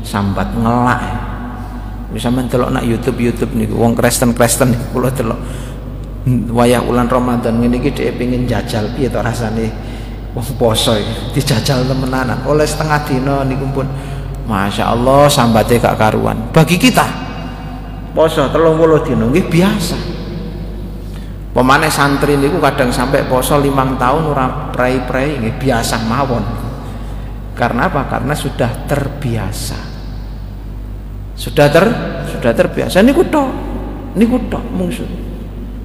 sambat 0.00 0.56
ngelak 0.56 1.00
bisa 2.10 2.32
mentelok 2.32 2.72
nak 2.72 2.80
YouTube 2.80 3.20
YouTube 3.20 3.52
nih 3.52 3.68
wong 3.68 3.92
Kristen 3.92 4.32
Kristen 4.32 4.72
nih 4.72 4.80
pulau 4.88 5.12
telok 5.12 5.36
wayah 6.50 6.80
ulan 6.80 7.06
Ramadan 7.06 7.60
ini 7.60 7.76
kita 7.76 8.08
pengen 8.16 8.48
jajal. 8.48 8.96
Piye 8.96 9.12
to 9.12 9.20
rasane? 9.20 9.68
Wong 10.32 10.46
poso 10.56 10.96
dijajal 11.36 11.84
temenanan 11.84 12.40
oleh 12.48 12.64
setengah 12.64 13.00
dino 13.04 13.44
nih 13.44 13.60
pun 13.76 13.84
Masya 14.48 14.96
Allah 14.96 15.28
sambate 15.28 15.76
kak 15.76 16.00
karuan. 16.00 16.40
Bagi 16.56 16.80
kita 16.80 17.04
poso 18.16 18.48
telung 18.48 18.80
puluh 18.80 19.04
dino 19.04 19.28
nggih 19.28 19.44
biasa 19.44 20.19
pemane 21.50 21.90
santri 21.90 22.38
niku 22.38 22.62
kadang 22.62 22.94
sampai 22.94 23.26
poso 23.26 23.58
limang 23.58 23.98
tahun 23.98 24.22
ora 24.30 24.46
prai-prai 24.70 25.38
nggih 25.42 25.56
biasa 25.58 25.96
mawon. 26.06 26.44
Karena 27.58 27.92
apa? 27.92 28.08
Karena 28.08 28.32
sudah 28.32 28.88
terbiasa. 28.88 29.78
Sudah 31.34 31.66
ter 31.68 31.84
sudah 32.30 32.52
terbiasa. 32.54 33.02
Ini 33.02 33.12
kuto 33.12 33.42
ini 34.14 34.24
kuto 34.26 34.58
musuh 34.74 35.06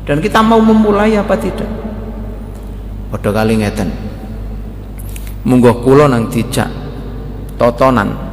dan 0.05 0.21
kita 0.21 0.45
mau 0.45 0.61
memulai 0.61 1.17
apa 1.17 1.33
tidak? 1.37 1.69
Pada 3.09 3.29
kali 3.33 3.57
ngeten. 3.57 3.89
Munggo 5.45 5.81
kulo 5.81 6.05
nang 6.05 6.29
dijak 6.29 6.69
totonan. 7.57 8.25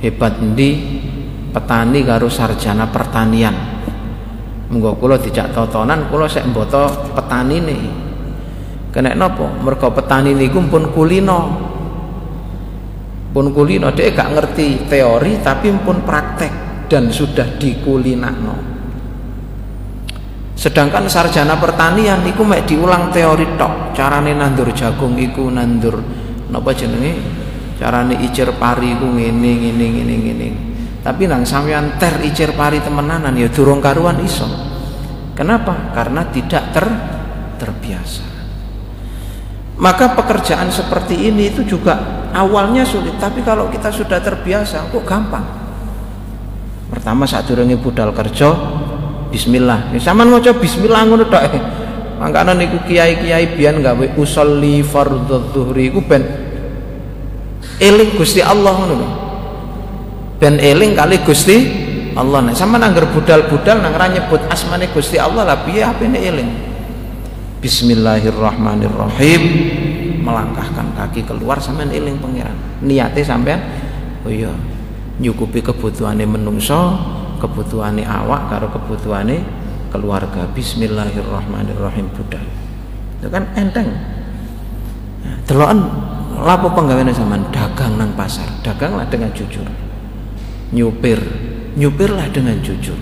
Hebat 0.00 0.40
di 0.56 0.70
petani 1.52 2.00
karo 2.00 2.32
sarjana 2.32 2.88
pertanian 2.88 3.69
munggo 4.70 4.94
kulo 4.94 5.18
dijak 5.18 5.50
totonan 5.50 6.06
kulo 6.06 6.30
sek 6.30 6.46
mboto 6.46 7.10
petani 7.18 7.58
nih 7.58 7.82
kena 8.94 9.14
nopo? 9.14 9.46
Mergo 9.62 9.90
petani 9.94 10.34
niku 10.34 10.62
pun 10.66 10.90
kulino. 10.94 11.38
Pun 13.30 13.54
kulino 13.54 13.94
dia 13.94 14.10
gak 14.10 14.34
ngerti 14.34 14.90
teori 14.90 15.38
tapi 15.38 15.70
pun 15.86 16.02
praktek 16.02 16.52
dan 16.90 17.14
sudah 17.14 17.46
dikulinakno. 17.62 18.54
Sedangkan 20.58 21.06
sarjana 21.06 21.54
pertanian 21.56 22.26
iku 22.26 22.42
mek 22.42 22.66
diulang 22.66 23.14
teori 23.14 23.54
tok 23.54 23.94
carane 23.94 24.34
nandur 24.34 24.74
jagung 24.74 25.14
iku 25.16 25.46
nandur 25.46 26.02
napa 26.50 26.74
jenenge? 26.74 27.14
Carane 27.78 28.18
icir 28.20 28.50
pari 28.58 28.92
iku 28.98 29.08
ngene 29.08 29.50
ngene 29.56 29.86
ngene 29.88 30.14
ngene 30.20 30.69
tapi 31.00 31.24
nang 31.24 31.48
sampean 31.48 31.96
ter 31.96 32.20
icir 32.20 32.52
pari 32.52 32.76
temenanan 32.84 33.32
ya 33.32 33.48
durung 33.48 33.80
karuan 33.80 34.20
iso. 34.20 34.44
Kenapa? 35.32 35.96
Karena 35.96 36.28
tidak 36.28 36.76
ter 36.76 36.86
terbiasa. 37.56 38.24
Maka 39.80 40.12
pekerjaan 40.12 40.68
seperti 40.68 41.32
ini 41.32 41.48
itu 41.48 41.64
juga 41.64 42.28
awalnya 42.36 42.84
sulit. 42.84 43.16
Tapi 43.16 43.40
kalau 43.40 43.72
kita 43.72 43.88
sudah 43.88 44.20
terbiasa 44.20 44.92
kok 44.92 45.04
gampang? 45.08 45.44
Pertama 46.92 47.24
saat 47.24 47.48
durunge 47.48 47.80
budal 47.80 48.12
kerja 48.12 48.52
bismillah. 49.32 49.96
Ya 49.96 50.00
sampean 50.04 50.28
maca 50.28 50.52
bismillah 50.52 51.00
ngono 51.08 51.24
tok. 51.32 51.44
Mangkane 52.20 52.52
niku 52.60 52.76
kiai-kiai 52.84 53.56
biyen 53.56 53.80
gawe 53.80 54.20
usolli 54.20 54.84
fardhu 54.84 55.48
dhuhri 55.56 55.88
iku 55.88 56.04
ben 56.04 56.20
eling 57.80 58.12
Gusti 58.20 58.44
Allah 58.44 58.76
ngono 58.76 59.29
ben 60.40 60.56
eling 60.56 60.96
kali 60.96 61.20
Gusti 61.22 61.68
Allah. 62.16 62.40
Nek 62.42 62.56
sampean 62.56 62.82
anggar 62.82 63.06
budal-budal 63.12 63.84
nang 63.84 63.92
nyebut 63.94 64.40
asmane 64.48 64.88
Gusti 64.90 65.20
Allah 65.20 65.44
lah 65.44 65.60
piye 65.62 65.84
apene 65.84 66.16
eling? 66.16 66.48
Bismillahirrahmanirrahim. 67.60 69.42
Melangkahkan 70.24 70.96
kaki 70.96 71.28
keluar 71.28 71.60
sampean 71.60 71.92
eling 71.92 72.16
pangeran. 72.18 72.56
Niate 72.80 73.20
sampean 73.20 73.60
oh 74.24 74.32
iya 74.32 74.48
nyukupi 75.20 75.60
kebutuhane 75.60 76.24
menungso 76.24 76.96
kebutuhane 77.44 78.08
awak 78.08 78.48
karo 78.48 78.72
kebutuhane 78.72 79.44
keluarga. 79.92 80.48
Bismillahirrahmanirrahim 80.56 82.08
budal. 82.16 82.40
Itu 83.20 83.28
kan 83.28 83.44
enteng. 83.52 83.92
Nah, 85.20 85.36
delokan 85.44 85.84
lapo 86.40 86.72
penggaweane 86.72 87.12
sampean? 87.12 87.44
Dagang 87.52 88.00
nang 88.00 88.16
pasar. 88.16 88.48
Daganglah 88.64 89.04
dengan 89.12 89.28
jujur 89.36 89.68
nyupir. 90.74 91.20
Nyupirlah 91.78 92.26
dengan 92.34 92.58
jujur. 92.60 92.98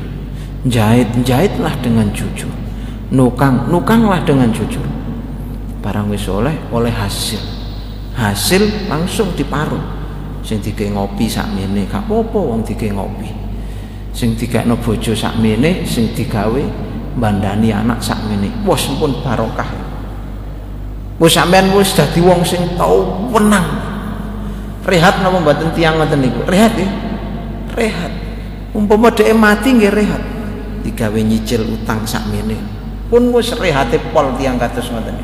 Jahit 0.68 1.09
jahitlah 1.24 1.72
dengan 1.81 2.12
jujur. 2.12 2.52
Nukang 3.09 3.72
nukanglah 3.72 4.20
dengan 4.28 4.52
jujur. 4.52 4.85
Barang 5.81 6.12
wis 6.12 6.28
oleh 6.28 6.52
oleh 6.68 6.92
hasil. 6.92 7.40
Hasil 8.18 8.90
langsung 8.90 9.33
diparuh 9.38 9.81
sing 10.42 10.59
dike 10.59 10.90
ngopi 10.90 11.31
sakmene 11.31 11.87
gak 11.87 12.04
apa-apa 12.04 12.38
wong 12.38 12.61
dike 12.66 12.92
ngopi. 12.92 13.31
Sing 14.12 14.35
digakno 14.35 14.74
bojo 14.76 15.14
sakmene 15.14 15.87
sing 15.87 16.12
digawe 16.12 16.62
bandani 17.16 17.72
anak 17.72 18.04
sakmene. 18.04 18.52
Wis 18.68 18.85
pun 19.00 19.24
barokah. 19.24 19.70
Wis 21.16 21.33
sampean 21.33 21.72
wis 21.72 21.96
dadi 21.96 22.20
wong 22.20 22.44
sing 22.44 22.76
tau 22.76 23.31
wenang 23.33 23.64
rehat 24.88 25.20
napa 25.20 25.37
mboten 25.37 25.68
tiyang 25.76 26.00
ngoten 26.00 26.24
niku? 26.24 26.40
Rehat 26.48 26.72
ya 26.76 26.88
rehat. 27.79 28.11
Umpama 28.75 29.14
dhek 29.14 29.31
mati 29.38 29.71
nggih 29.79 29.93
rehat. 29.95 30.23
Digawe 30.83 31.21
nyicil 31.23 31.62
utang 31.62 32.03
sakmene. 32.03 32.59
Pun 33.07 33.31
wis 33.33 33.55
rehate 33.55 34.03
pol 34.11 34.35
tiyang 34.37 34.59
kados 34.59 34.91
ngoten. 34.91 35.17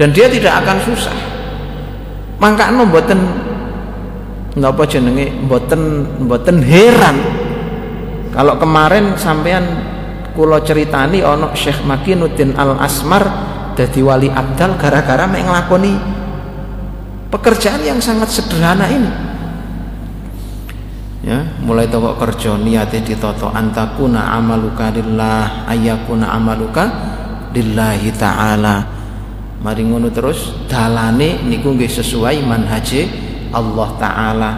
Dan 0.00 0.16
dia 0.16 0.32
tidak 0.32 0.64
akan 0.64 0.78
susah. 0.80 1.16
Mangkano 2.40 2.88
mboten 2.88 3.20
napa 4.56 4.88
jenenge? 4.88 5.28
Mboten 5.44 5.80
mboten 6.24 6.64
heran. 6.64 7.16
Kalau 8.32 8.56
kemarin 8.56 9.14
sampean 9.20 9.62
kula 10.32 10.64
ceritani 10.64 11.20
ana 11.20 11.52
Syekh 11.52 11.84
Makinuddin 11.84 12.56
Al 12.56 12.78
Asmar 12.80 13.22
dadi 13.74 14.00
wali 14.02 14.30
abdal 14.30 14.78
gara-gara 14.78 15.26
mek 15.26 15.46
nglakoni 15.46 15.94
pekerjaan 17.30 17.82
yang 17.82 17.98
sangat 18.02 18.30
sederhana 18.30 18.86
ini 18.90 19.10
ya 21.20 21.44
mulai 21.60 21.84
toko 21.88 22.16
kerja 22.16 22.56
niate 22.56 23.04
ditoto 23.04 23.52
antakuna 23.52 24.32
amaluka 24.40 24.88
lillah 24.88 25.68
ayakuna 25.68 26.32
amaluka 26.32 26.84
lillahi 27.52 28.10
ta'ala. 28.14 28.76
Mari 29.60 29.82
ngono 29.84 30.08
terus 30.08 30.56
dalane 30.64 31.44
niku 31.44 31.76
nggih 31.76 31.90
sesuai 31.90 32.40
manhaje 32.48 33.04
Allah 33.52 33.88
taala. 34.00 34.50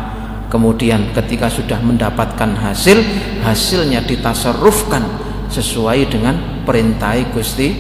Kemudian 0.47 1.17
ketika 1.17 1.49
sudah 1.49 1.81
mendapatkan 1.81 2.53
hasil 2.55 3.01
hasilnya 3.41 4.05
ditasarrufkan 4.05 5.01
sesuai 5.49 6.13
dengan 6.13 6.63
perintah 6.63 7.17
Gusti 7.33 7.73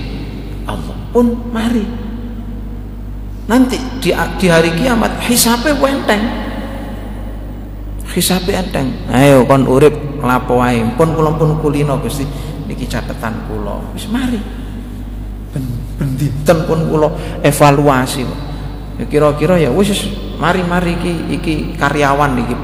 Allah. 0.66 0.96
Pun 1.12 1.52
mari. 1.52 1.84
Nanti 3.46 3.76
di, 4.00 4.10
di 4.40 4.46
hari 4.48 4.72
kiamat 4.72 5.20
hisapnya 5.28 5.76
wenteng 5.76 6.22
hisapnya 8.12 8.60
enteng. 8.60 8.92
Ayo 9.08 9.48
kon 9.48 9.64
urip 9.64 10.20
lapo 10.20 10.60
wae. 10.60 10.84
Pun 10.94 11.16
kula 11.16 11.34
pun 11.34 11.58
kulino 11.58 11.98
Gusti. 11.98 12.28
Niki 12.68 12.86
catatan 12.86 13.48
kula. 13.48 13.80
Wis 13.96 14.06
mari. 14.12 14.38
Ben 15.52 15.64
ben 15.96 16.10
dinten 16.16 16.58
pun 16.68 16.88
kula 16.88 17.08
evaluasi. 17.40 18.24
Ya 19.00 19.04
kira-kira 19.08 19.56
ya 19.56 19.72
wis 19.72 20.06
mari-mari 20.36 20.96
iki 21.00 21.12
iki 21.40 21.54
karyawan 21.80 22.36
iki. 22.44 22.56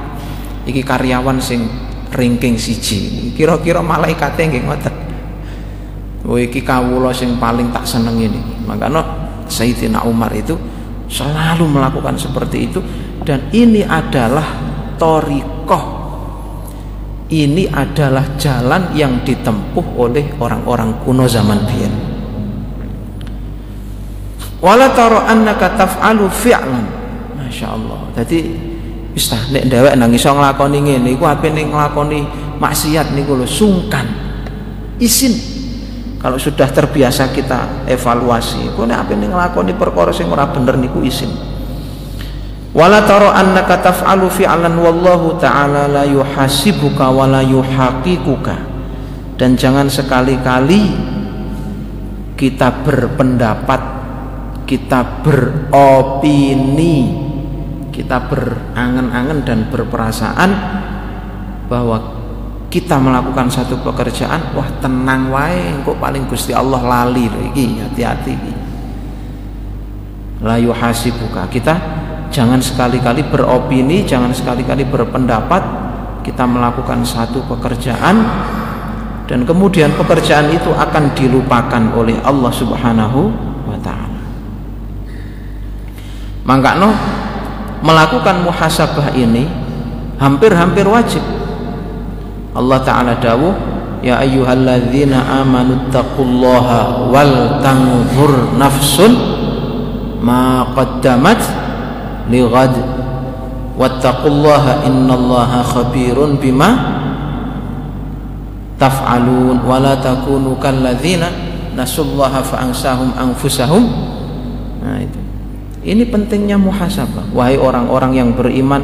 Iki 0.68 0.82
karyawan 0.84 1.40
sing 1.40 1.64
ranking 2.12 2.61
siji. 2.61 3.32
Kira-kira 3.32 3.80
malaikate 3.80 4.44
nggih 4.44 4.64
ngoten. 4.68 4.94
Oh 6.28 6.37
iki 6.37 6.61
kawula 6.61 7.08
sing 7.16 7.40
paling 7.40 7.72
tak 7.72 7.88
seneng 7.88 8.20
ini. 8.20 8.40
Makanya 8.68 9.00
Sayyidina 9.48 10.04
Umar 10.04 10.28
itu 10.37 10.52
selalu 11.08 11.64
melakukan 11.64 12.20
seperti 12.20 12.68
itu. 12.68 12.84
Dan 13.24 13.48
ini 13.52 13.80
adalah 13.84 14.44
torikoh. 14.98 15.96
Ini 17.28 17.68
adalah 17.68 18.40
jalan 18.40 18.96
yang 18.96 19.20
ditempuh 19.20 19.87
oleh 20.00 20.32
orang-orang 20.40 20.96
kuno 21.04 21.28
zaman 21.28 21.61
biyen. 21.68 21.94
Wala 24.58 24.90
taro 24.96 25.22
annaka 25.22 25.76
taf'alu 25.76 26.26
fi'lan. 26.32 26.84
Masya 27.37 27.66
Allah 27.68 28.00
jadi 28.16 28.38
wis 29.12 29.28
nek 29.52 29.70
dhewek 29.70 29.94
nang 29.94 30.11
iso 30.11 30.32
nglakoni 30.32 30.78
ngene 30.82 31.08
iku 31.14 31.28
ape 31.28 31.52
ning 31.52 31.70
nglakoni 31.70 32.24
maksiat 32.58 33.12
niku 33.12 33.37
lho 33.37 33.46
sungkan. 33.46 34.08
Isin. 34.98 35.61
Kalau 36.18 36.34
sudah 36.34 36.66
terbiasa 36.66 37.30
kita 37.30 37.87
evaluasi 37.87 38.74
kok 38.74 38.88
nek 38.88 39.06
ning 39.14 39.30
nglakoni 39.30 39.76
perkara 39.76 40.11
sing 40.11 40.26
ora 40.32 40.48
bener 40.48 40.80
niku 40.80 41.04
isin 41.04 41.57
wala 42.72 43.04
tara 43.04 43.33
annaka 43.37 43.81
taf'alu 43.81 44.28
fi'lan 44.33 44.74
wallahu 44.76 45.37
ta'ala 45.40 45.88
la 45.88 46.04
yuhasibuka 46.04 47.09
wa 47.12 47.24
la 47.28 47.40
yuhaqiquka. 47.44 48.57
Dan 49.38 49.54
jangan 49.54 49.87
sekali-kali 49.87 50.90
kita 52.35 52.83
berpendapat 52.83 53.81
kita 54.68 55.24
beropini 55.24 56.96
kita 57.98 58.31
berangan-angan 58.31 59.42
dan 59.42 59.66
berperasaan 59.74 60.50
bahwa 61.66 61.98
kita 62.70 62.94
melakukan 62.94 63.50
satu 63.50 63.83
pekerjaan 63.83 64.54
wah 64.54 64.70
tenang 64.78 65.35
wae 65.35 65.83
kok 65.83 65.98
paling 65.98 66.31
Gusti 66.31 66.54
Allah 66.54 66.78
lali 66.78 67.26
iki 67.26 67.83
hati-hati 67.83 68.38
la 70.46 70.54
yuhasibuka. 70.62 71.50
Kita 71.50 71.74
jangan 72.28 72.60
sekali-kali 72.62 73.26
beropini 73.26 74.04
jangan 74.04 74.32
sekali-kali 74.32 74.86
berpendapat. 74.88 75.90
Kita 76.24 76.44
melakukan 76.44 77.00
satu 77.08 77.40
pekerjaan 77.48 78.20
dan 79.24 79.48
kemudian 79.48 79.92
pekerjaan 79.96 80.52
itu 80.52 80.68
akan 80.68 81.16
dilupakan 81.16 81.82
oleh 81.96 82.20
Allah 82.20 82.52
Subhanahu 82.52 83.20
wa 83.64 83.78
taala. 83.80 84.20
No 86.76 86.90
melakukan 87.80 88.44
muhasabah 88.44 89.14
ini 89.16 89.48
hampir-hampir 90.20 90.84
wajib. 90.84 91.22
Allah 92.52 92.80
Ta'ala 92.82 93.14
dawuh 93.22 93.78
Ya 93.98 94.22
ayyuhalladzina 94.22 95.42
amanu 95.42 95.90
taqullaha 95.90 97.10
wal 97.10 97.58
tanzur 97.58 98.54
nafsun 98.54 99.12
ma 100.22 100.70
qaddamat 100.70 101.42
lighad 102.28 102.72
wattaqullaha 103.76 104.84
innallaha 104.88 105.64
khabirun 105.64 106.36
bima 106.36 106.70
taf'alun 108.78 109.64
wa 109.64 109.76
la 109.82 109.98
takunu 109.98 110.56
kalladzina 110.60 111.28
nasullaha 111.74 112.44
fa'ansahum 112.44 113.16
anfusahum 113.16 113.84
nah 114.84 114.98
itu. 115.02 115.20
Ini 115.78 116.04
pentingnya 116.10 116.58
muhasabah. 116.60 117.32
Wahai 117.32 117.56
orang-orang 117.56 118.12
yang 118.12 118.30
beriman 118.36 118.82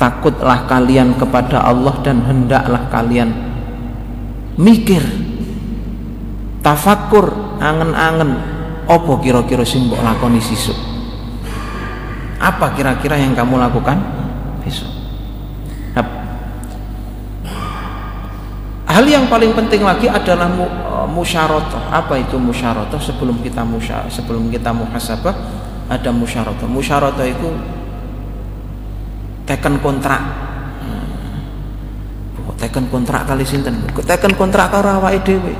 takutlah 0.00 0.64
kalian 0.64 1.12
kepada 1.18 1.60
Allah 1.60 1.92
dan 2.00 2.24
hendaklah 2.24 2.88
kalian 2.88 3.32
mikir 4.56 5.02
tafakur 6.64 7.32
angen-angen 7.60 8.40
opo 8.88 9.20
kira-kira 9.20 9.64
sing 9.64 9.88
mbok 9.88 10.00
lakoni 10.00 10.40
sisuk 10.40 10.76
apa 12.36 12.72
kira-kira 12.76 13.16
yang 13.16 13.32
kamu 13.32 13.56
lakukan? 13.56 13.96
Besok. 14.62 14.96
Hal 18.96 19.04
yang 19.04 19.28
paling 19.28 19.52
penting 19.52 19.84
lagi 19.84 20.08
adalah 20.08 20.48
mu, 20.48 20.64
musyaratah 21.12 21.92
apa 21.92 22.16
itu 22.16 22.40
musyaratah 22.40 22.96
sebelum 22.96 23.44
kita 23.44 23.60
musya, 23.60 24.08
sebelum 24.08 24.48
kita 24.48 24.72
muhasabah 24.72 25.36
ada 25.92 26.08
musyaratah 26.08 26.64
musyaratah 26.64 27.28
itu 27.28 27.50
teken 29.44 29.84
kontrak 29.84 30.16
oh, 32.40 32.56
teken 32.56 32.88
kontrak 32.88 33.28
kali 33.28 33.44
sinten? 33.44 33.84
Teken 33.90 34.32
kontrak 34.32 34.72
karo 34.72 35.02
awake 35.02 35.20
dhewe. 35.28 35.52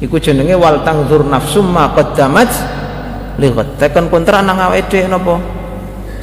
Iku 0.00 0.16
jenenge 0.16 0.56
wal 0.56 0.80
tangzur 0.88 1.20
nafsum 1.28 1.68
ma 1.68 1.92
qaddamat 1.92 2.48
lihat 3.40 3.78
teken 3.80 4.10
kontrak 4.12 4.42
nang 4.46 4.58
awake 4.58 4.86
dhewe 4.90 5.10
napa? 5.10 5.38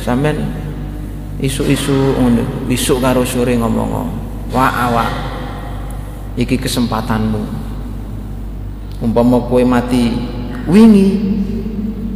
Sampean 0.01 0.37
isu-isu 1.41 2.17
ngono 2.17 2.69
isuk 2.71 3.01
karo 3.01 3.25
sore 3.27 3.57
ngomong 3.57 3.89
wa 4.51 4.67
awak. 4.67 5.11
Iki 6.39 6.55
kesempatanmu. 6.55 7.43
Umpama 9.03 9.43
kowe 9.49 9.63
mati 9.65 10.13
wingi 10.69 11.07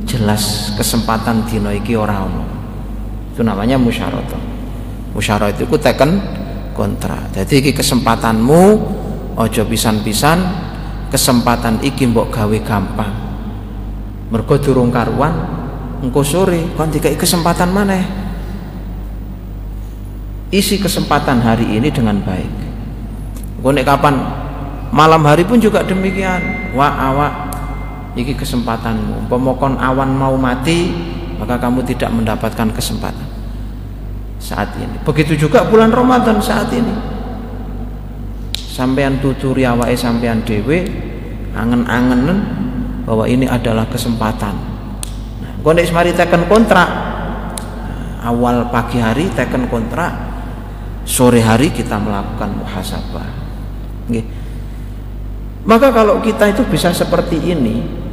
jelas 0.06 0.72
kesempatan 0.78 1.50
dina 1.50 1.74
iki 1.74 1.98
ora 1.98 2.22
ono 2.22 2.46
itu 3.34 3.42
namanya 3.42 3.76
musyaratah 3.76 4.40
musyaratah 5.12 5.66
itu 5.66 5.76
teken 5.76 6.22
kontra 6.78 7.26
jadi 7.34 7.54
iki 7.60 7.72
kesempatanmu 7.74 8.64
ojo 9.36 9.62
pisan-pisan 9.68 10.40
kesempatan 11.10 11.82
iki 11.82 12.06
mbok 12.08 12.32
gawe 12.32 12.58
gampang 12.64 13.25
mergo 14.36 14.60
durung 14.60 14.92
karuan 14.92 15.32
engko 16.04 16.20
sore 16.20 16.76
kon 16.76 16.92
dikai 16.92 17.16
kesempatan 17.16 17.72
mana 17.72 18.26
isi 20.56 20.80
kesempatan 20.80 21.44
hari 21.44 21.76
ini 21.76 21.92
dengan 21.92 22.20
baik. 22.24 22.52
Engko 23.60 23.72
kapan 23.84 24.16
malam 24.94 25.22
hari 25.28 25.44
pun 25.44 25.58
juga 25.58 25.82
demikian. 25.84 26.72
Wa 26.76 26.92
awak 27.12 27.34
iki 28.16 28.36
kesempatanmu. 28.38 29.28
Pemokon 29.28 29.76
awan 29.80 30.12
mau 30.16 30.36
mati 30.40 30.92
maka 31.36 31.60
kamu 31.60 31.84
tidak 31.84 32.12
mendapatkan 32.14 32.72
kesempatan. 32.72 33.28
Saat 34.40 34.78
ini. 34.78 34.96
Begitu 35.02 35.48
juga 35.48 35.66
bulan 35.66 35.90
Ramadan 35.90 36.38
saat 36.38 36.70
ini. 36.72 36.94
Sampean 38.54 39.24
tuturi 39.24 39.64
awake 39.64 39.96
sampean 39.96 40.44
dewe 40.44 40.84
angen-angenen 41.56 42.65
bahwa 43.06 43.30
ini 43.30 43.46
adalah 43.46 43.86
kesempatan. 43.88 44.56
Nah, 45.42 45.54
mari 45.94 46.12
teken 46.12 46.50
kontrak 46.50 46.90
awal 48.26 48.74
pagi 48.74 48.98
hari 48.98 49.30
teken 49.30 49.70
kontrak 49.70 50.12
sore 51.06 51.40
hari 51.40 51.70
kita 51.70 52.02
melakukan 52.02 52.50
muhasabah. 52.58 53.28
Maka 55.66 55.88
kalau 55.90 56.22
kita 56.22 56.50
itu 56.54 56.62
bisa 56.70 56.94
seperti 56.94 57.42
ini 57.42 58.06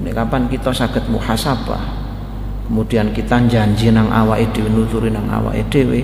ini 0.00 0.10
kapan 0.10 0.48
kita 0.50 0.72
sakit 0.72 1.06
muhasabah 1.12 1.82
kemudian 2.66 3.12
kita 3.12 3.36
janji 3.46 3.92
nang 3.92 4.08
awake 4.10 4.50
dhewe 4.54 4.70
nuturi 4.72 5.12
nang 5.12 5.28
awake 5.28 5.66
dhewe 5.68 6.02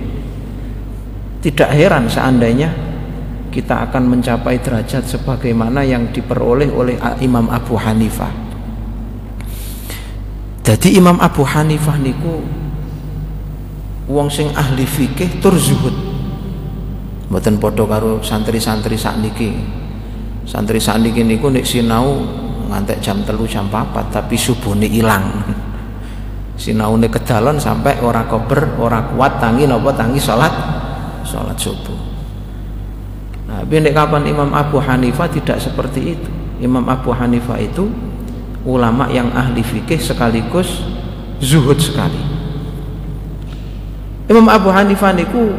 tidak 1.41 1.71
heran 1.73 2.11
seandainya 2.11 2.71
kita 3.51 3.89
akan 3.91 4.17
mencapai 4.17 4.61
derajat 4.61 5.07
sebagaimana 5.07 5.83
yang 5.87 6.11
diperoleh 6.11 6.71
oleh 6.71 6.97
Imam 7.23 7.49
Abu 7.49 7.77
Hanifah. 7.79 8.33
Jadi 10.67 10.99
Imam 10.99 11.17
Abu 11.23 11.47
Hanifah 11.47 11.97
niku 12.03 12.43
wong 14.11 14.29
sing 14.31 14.51
ahli 14.55 14.83
fikih 14.83 15.39
tur 15.39 15.55
zuhud. 15.55 15.95
Mboten 17.27 17.59
padha 17.59 17.85
karo 17.87 18.23
santri-santri 18.23 18.99
sakniki. 18.99 19.51
Santri 20.47 20.79
sakniki 20.79 21.23
niku 21.23 21.51
nek 21.51 21.67
sinau 21.67 22.23
ngantek 22.67 22.99
jam 22.99 23.23
telu 23.23 23.47
jam 23.47 23.71
papat 23.71 24.11
tapi 24.11 24.35
subuhnya 24.35 24.91
hilang 24.91 25.23
sinaune 26.63 27.07
kedalon 27.07 27.63
sampai 27.63 28.03
ora 28.03 28.27
kober 28.27 28.81
ora 28.83 29.07
kuat 29.15 29.39
tangi 29.39 29.71
nopo 29.71 29.95
tangi 29.95 30.19
sholat 30.19 30.51
sholat 31.23 31.55
subuh 31.55 32.16
tapi 33.65 33.81
kapan 33.89 34.29
Imam 34.29 34.53
Abu 34.53 34.77
Hanifah 34.77 35.33
tidak 35.33 35.57
seperti 35.57 36.19
itu. 36.19 36.31
Imam 36.61 36.85
Abu 36.89 37.13
Hanifah 37.13 37.57
itu 37.57 37.89
ulama 38.69 39.09
yang 39.09 39.33
ahli 39.33 39.65
fikih 39.65 39.97
sekaligus 39.97 40.85
zuhud 41.41 41.81
sekali. 41.81 42.19
Imam 44.27 44.51
Abu 44.51 44.69
Hanifah 44.69 45.15
niku 45.15 45.55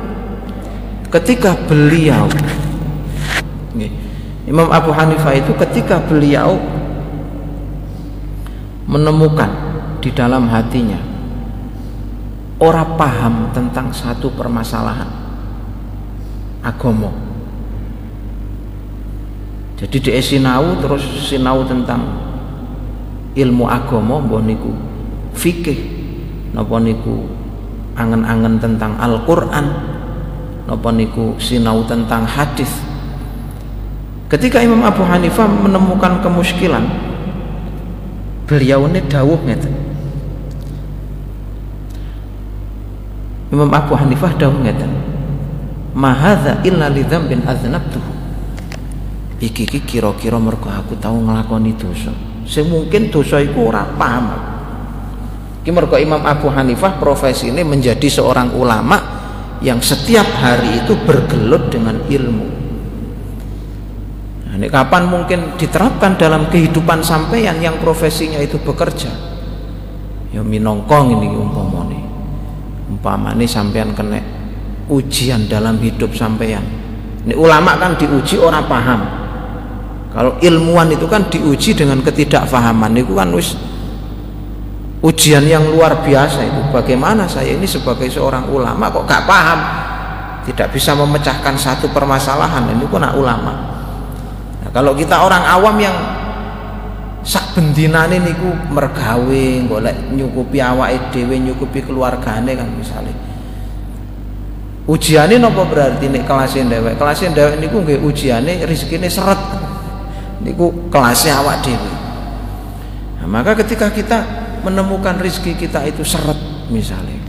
ketika 1.09 1.55
beliau 1.65 2.27
Imam 4.47 4.67
Abu 4.71 4.91
Hanifah 4.91 5.35
itu 5.35 5.51
ketika 5.67 5.99
beliau 6.03 6.59
menemukan 8.87 9.51
di 9.99 10.11
dalam 10.11 10.47
hatinya 10.47 10.99
orang 12.59 12.95
paham 12.95 13.35
tentang 13.51 13.91
satu 13.91 14.31
permasalahan 14.31 15.07
agomo 16.63 17.26
jadi 19.77 19.97
di 20.01 20.11
sinau 20.19 20.77
terus 20.81 21.05
sinau 21.29 21.61
tentang 21.63 22.01
ilmu 23.37 23.65
agomo 23.69 24.17
mbah 24.25 24.41
niku 24.41 24.73
fikih 25.37 25.77
napa 26.57 26.81
niku 26.81 27.29
angen-angen 27.93 28.57
tentang 28.57 28.97
Al-Qur'an 28.97 29.65
napa 30.65 30.89
niku 30.89 31.37
sinau 31.37 31.85
tentang 31.85 32.25
hadis 32.25 32.87
Ketika 34.27 34.59
Imam 34.59 34.83
Abu 34.83 35.07
Hanifah 35.07 35.47
menemukan 35.47 36.19
kemuskilan, 36.19 36.83
beliau 38.43 38.83
ini 38.91 38.99
dawuh 39.07 39.39
ngeten. 39.47 39.71
Imam 43.55 43.71
Abu 43.71 43.95
Hanifah 43.95 44.35
dawuh 44.35 44.59
ngeten. 44.67 44.91
Mahadza 45.95 46.59
illa 46.67 46.91
li 46.91 47.07
dzambin 47.07 47.47
aznabtuhu. 47.47 48.16
Iki 49.37 49.69
iki 49.69 49.79
kira-kira 49.85 50.41
mergo 50.41 50.67
aku 50.69 50.97
tahu 50.97 51.29
nglakoni 51.29 51.77
dosa. 51.77 52.09
Sing 52.47 52.71
mungkin 52.71 53.13
dosa 53.13 53.37
iku 53.37 53.69
ora 53.69 53.85
paham. 53.85 54.33
Iki 55.61 55.69
mergo 55.69 55.99
Imam 55.99 56.23
Abu 56.25 56.49
Hanifah 56.49 56.97
profesi 56.97 57.53
ini 57.53 57.61
menjadi 57.61 58.07
seorang 58.09 58.57
ulama 58.57 58.97
yang 59.61 59.81
setiap 59.81 60.25
hari 60.41 60.85
itu 60.85 60.93
bergelut 61.05 61.69
dengan 61.69 61.97
ilmu 62.07 62.57
ini 64.57 64.73
kapan 64.73 65.05
mungkin 65.05 65.53
diterapkan 65.53 66.17
dalam 66.17 66.49
kehidupan 66.49 67.05
sampeyan 67.05 67.61
yang 67.61 67.77
profesinya 67.77 68.41
itu 68.41 68.57
bekerja? 68.57 69.13
Ya 70.33 70.41
minongkong 70.41 71.13
ini 71.13 71.29
umpamane. 71.29 71.99
Umpamane 72.89 73.45
sampeyan 73.45 73.93
kena 73.93 74.17
ujian 74.89 75.45
dalam 75.45 75.77
hidup 75.77 76.09
sampeyan. 76.17 76.65
Ini 77.29 77.37
ulama 77.37 77.77
kan 77.77 78.01
diuji 78.01 78.41
orang 78.41 78.65
paham. 78.65 79.26
Kalau 80.17 80.33
ilmuwan 80.41 80.89
itu 80.89 81.05
kan 81.05 81.29
diuji 81.29 81.77
dengan 81.77 82.01
ketidakfahaman 82.01 82.97
itu 82.97 83.13
kan 83.13 83.29
wis 83.37 83.53
ujian 85.05 85.45
yang 85.45 85.61
luar 85.69 86.01
biasa 86.01 86.41
itu. 86.41 86.61
Bagaimana 86.73 87.29
saya 87.29 87.53
ini 87.53 87.69
sebagai 87.69 88.09
seorang 88.09 88.49
ulama 88.49 88.89
kok 88.89 89.05
gak 89.05 89.29
paham? 89.29 89.59
Tidak 90.49 90.73
bisa 90.73 90.97
memecahkan 90.97 91.53
satu 91.53 91.93
permasalahan. 91.93 92.65
Ini 92.73 92.85
pun 92.89 93.05
ulama 93.05 93.77
Nah, 94.67 94.75
kalau 94.75 94.91
kita 94.91 95.23
orang 95.23 95.47
awam 95.47 95.79
yang 95.79 95.95
sak 97.23 97.55
bendinane 97.55 98.19
niku 98.19 98.51
mergawe 98.67 99.45
golek 99.63 99.95
nyukupi 100.11 100.59
awake 100.59 101.07
dhewe 101.15 101.39
nyukupi 101.39 101.87
keluargane 101.87 102.51
kan 102.51 102.67
misalnya 102.75 103.15
ujiane 104.91 105.39
napa 105.39 105.63
berarti 105.63 106.11
nek 106.11 106.27
kelasnya 106.27 106.67
dhewek 106.67 106.99
kelasnya 106.99 107.31
dhewek 107.31 107.55
niku 107.63 107.79
nggih 107.79 107.99
ujiane 108.03 108.67
rezekine 108.67 109.07
seret 109.07 109.39
niku 110.47 110.71
kelasnya 110.87 111.43
awak 111.43 111.59
dhewe. 111.59 111.93
Nah, 113.19 113.27
maka 113.27 113.59
ketika 113.59 113.91
kita 113.91 114.23
menemukan 114.63 115.19
rezeki 115.19 115.59
kita 115.59 115.83
itu 115.83 116.07
seret 116.07 116.39
misalnya. 116.71 117.19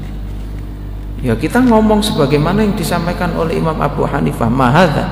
Ya 1.18 1.34
kita 1.34 1.58
ngomong 1.58 1.98
sebagaimana 1.98 2.62
yang 2.62 2.78
disampaikan 2.78 3.34
oleh 3.34 3.58
Imam 3.58 3.74
Abu 3.82 4.06
Hanifah 4.06 4.46
mahadha 4.46 5.06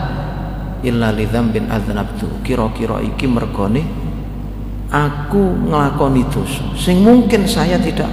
illa 0.87 1.11
lidzambin 1.11 1.66
adznabtu 1.66 2.31
kira-kira 2.47 3.03
iki 3.03 3.27
mergone 3.27 3.83
aku 4.87 5.66
nglakoni 5.66 6.23
dosa. 6.31 6.62
Sing 6.79 7.03
mungkin 7.03 7.42
saya 7.51 7.75
tidak 7.83 8.07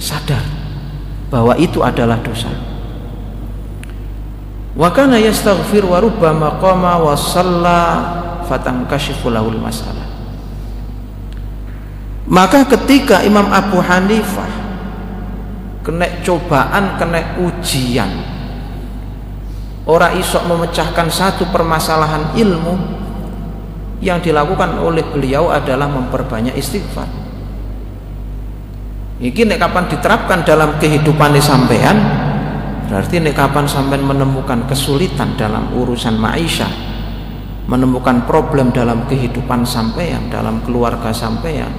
sadar 0.00 0.40
bahwa 1.28 1.52
itu 1.60 1.84
adalah 1.84 2.16
dosa. 2.24 2.48
Wa 4.76 4.92
kana 4.92 5.20
yastaghfir 5.20 5.84
wa 5.84 6.00
rubbama 6.00 6.56
qama 6.60 7.00
wa 7.00 7.12
shalla 7.16 7.80
fatankashifu 8.46 9.28
lahul 9.28 9.58
masalah. 9.58 10.06
Maka 12.26 12.66
ketika 12.66 13.22
Imam 13.22 13.46
Abu 13.54 13.78
Hanifah 13.78 14.50
kena 15.86 16.10
cobaan 16.26 16.98
kena 16.98 17.38
ujian 17.38 18.10
orang 19.86 20.18
isok 20.18 20.42
memecahkan 20.50 21.06
satu 21.06 21.46
permasalahan 21.54 22.34
ilmu 22.34 22.74
yang 24.02 24.18
dilakukan 24.18 24.82
oleh 24.82 25.06
beliau 25.06 25.54
adalah 25.54 25.86
memperbanyak 25.86 26.58
istighfar. 26.58 27.06
Ini 29.16 29.32
nek 29.32 29.56
kapan 29.62 29.88
diterapkan 29.88 30.44
dalam 30.44 30.76
kehidupan 30.76 31.38
sampean 31.40 31.96
berarti 32.90 33.22
nek 33.22 33.38
kapan 33.38 33.64
sampean 33.64 34.04
menemukan 34.04 34.66
kesulitan 34.68 35.38
dalam 35.40 35.72
urusan 35.72 36.18
maisha 36.20 36.68
menemukan 37.66 38.22
problem 38.30 38.70
dalam 38.70 39.10
kehidupan 39.10 39.66
sampean 39.66 40.30
dalam 40.30 40.62
keluarga 40.62 41.10
sampean 41.10 41.70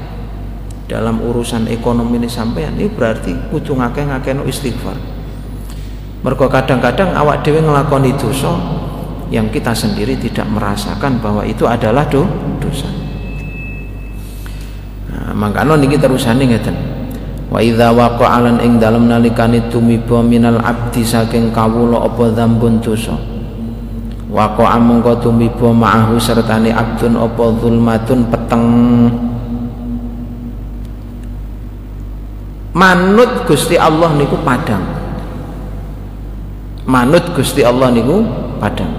dalam 0.88 1.19
urusan 1.19 1.67
ekonomi 1.67 2.19
ini 2.19 2.32
sampean 2.32 2.76
ini 2.80 2.88
berarti 2.88 3.52
kudu 3.52 3.76
ngake-ngake 3.76 4.32
istighfar. 4.47 4.95
Mergo 6.23 6.47
kadang-kadang 6.47 7.12
awak 7.13 7.43
dewi 7.43 7.60
ngelakoni 7.60 8.15
dosa 8.15 8.56
yang 9.28 9.52
kita 9.52 9.76
sendiri 9.76 10.15
tidak 10.15 10.47
merasakan 10.47 11.19
bahwa 11.19 11.43
itu 11.43 11.67
adalah 11.67 12.08
do, 12.08 12.23
dosa. 12.63 12.88
Nah, 15.12 15.36
makanya 15.36 15.76
niki 15.76 16.00
terusane 16.00 16.47
ngeten. 16.47 16.76
Wa 17.52 17.63
idza 17.63 17.91
waqa'alan 17.91 18.60
ing 18.63 18.80
dalem 18.80 19.08
nalikane 19.08 19.67
tumiba 19.71 20.19
minal 20.23 20.60
abdi 20.63 21.04
saking 21.04 21.52
kawula 21.56 22.04
apa 22.04 22.32
dzambun 22.32 22.84
dosa 22.84 23.15
waqa'a 24.28 24.78
mengko 24.80 25.18
tumiba 25.20 25.72
ma'ahu 25.72 26.20
sertane 26.20 26.72
abdun 26.72 27.16
apa 27.16 27.44
zulmatun 27.60 28.20
peteng. 28.28 28.66
Manut 32.78 33.50
Gusti 33.50 33.74
Allah 33.74 34.13
niku 34.13 34.38
padang. 34.46 34.86
Manut 36.86 37.26
Gusti 37.34 37.66
Allah 37.66 37.90
niku 37.90 38.22
padang. 38.62 38.94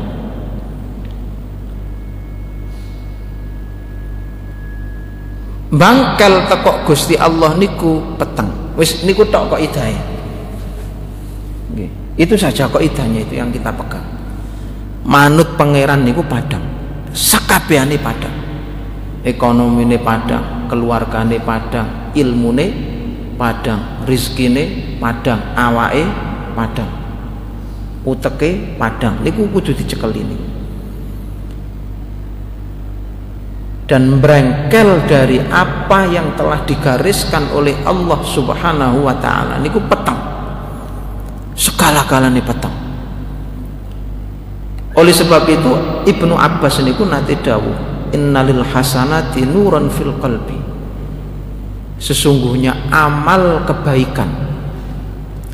Bangkel 5.68 6.48
tekok 6.48 6.76
Gusti 6.88 7.14
Allah 7.14 7.54
niku 7.54 8.02
peteng. 8.18 8.50
Wis 8.74 9.06
niku 9.06 9.22
tok 9.28 9.54
kok 9.54 9.62
idahnya 9.62 10.18
itu 12.18 12.34
saja 12.34 12.66
kok 12.66 12.82
idahnya 12.82 13.22
itu 13.22 13.38
yang 13.38 13.48
kita 13.54 13.70
pegang 13.70 14.02
manut 15.08 15.56
pangeran 15.56 16.04
niku 16.04 16.20
padang. 16.28 16.60
Sakabehane 17.16 17.96
padang. 17.96 18.36
Ekonomi 19.24 19.88
ini 19.88 19.98
padang 19.98 20.70
keluargane 20.70 21.42
padang 21.42 22.12
ilmune 22.14 22.66
padang 23.34 24.04
rizkine 24.06 24.96
padang 25.00 25.56
awake 25.56 26.04
padang 26.52 26.90
uteke 28.04 28.76
padang. 28.76 29.24
Niku 29.24 29.48
kudu 29.48 29.72
dicekel 29.72 30.12
ini. 30.12 30.38
Dan 33.88 34.20
berengkel 34.20 35.08
dari 35.08 35.40
apa 35.48 36.04
yang 36.04 36.36
telah 36.36 36.60
digariskan 36.68 37.56
oleh 37.56 37.72
Allah 37.88 38.20
Subhanahu 38.20 39.08
wa 39.08 39.16
taala. 39.16 39.56
Niku 39.64 39.80
petang. 39.88 40.20
Segala-galane 41.56 42.44
petang 42.44 42.77
oleh 44.98 45.14
sebab 45.14 45.46
itu 45.46 45.72
Ibnu 46.10 46.34
Abbas 46.34 46.82
niku 46.82 47.06
nate 47.06 47.38
dawuh 47.38 47.88
innalil 48.10 48.66
hasanati 48.66 49.46
nuran 49.46 49.86
fil 49.94 50.10
qalbi. 50.18 50.58
Sesungguhnya 52.02 52.90
amal 52.90 53.62
kebaikan. 53.62 54.26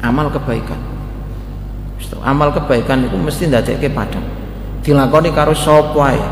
Amal 0.01 0.33
kebaikan. 0.33 0.81
Amal 2.25 2.57
kebaikan 2.57 3.05
itu 3.05 3.21
mesti 3.21 3.53
ndadekke 3.53 3.93
padang. 3.93 4.25
Dilakoni 4.81 5.29
karo 5.29 5.53
sapa 5.53 6.01
ae? 6.09 6.25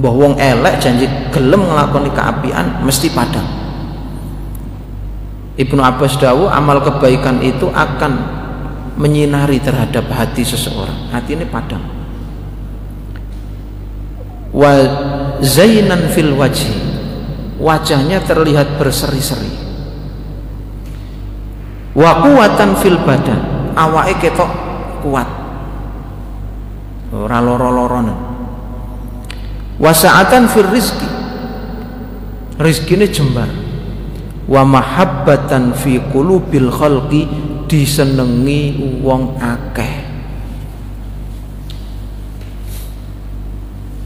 Mbah 0.00 0.14
wong 0.16 0.40
elek 0.40 0.80
janji 0.80 1.04
gelem 1.28 1.60
nglakoni 1.60 2.08
keapian 2.08 2.80
mesti 2.80 3.12
padang. 3.12 3.44
Ibnu 5.60 5.80
Abbas 5.84 6.16
dawu 6.16 6.48
amal 6.48 6.80
kebaikan 6.80 7.44
itu 7.44 7.68
akan 7.68 8.39
menyinari 9.00 9.56
terhadap 9.64 10.04
hati 10.12 10.44
seseorang. 10.44 11.08
Hati 11.08 11.32
ini 11.32 11.48
padang 11.48 11.80
wa 14.50 14.72
zainan 15.40 16.10
fil 16.12 16.36
wajhi. 16.36 16.92
Wajahnya 17.60 18.24
terlihat 18.24 18.80
berseri-seri. 18.80 19.52
Wa 21.92 22.24
kuatan 22.24 22.72
fil 22.80 22.96
badan. 23.04 23.72
Awake 23.76 24.16
ketok 24.16 24.48
kuat. 25.04 25.28
Ora 27.12 27.42
loro-loronen 27.42 28.30
wasaatan 29.80 30.46
fil 30.52 30.68
rizki 30.68 31.08
rizkine 32.60 33.08
jembar. 33.08 33.48
Wa 34.50 34.66
mahabbatan 34.66 35.76
fi 35.78 36.02
qulubil 36.10 36.74
khalqi 36.74 37.28
disenengi 37.70 38.74
wong 38.98 39.38
akeh. 39.38 39.94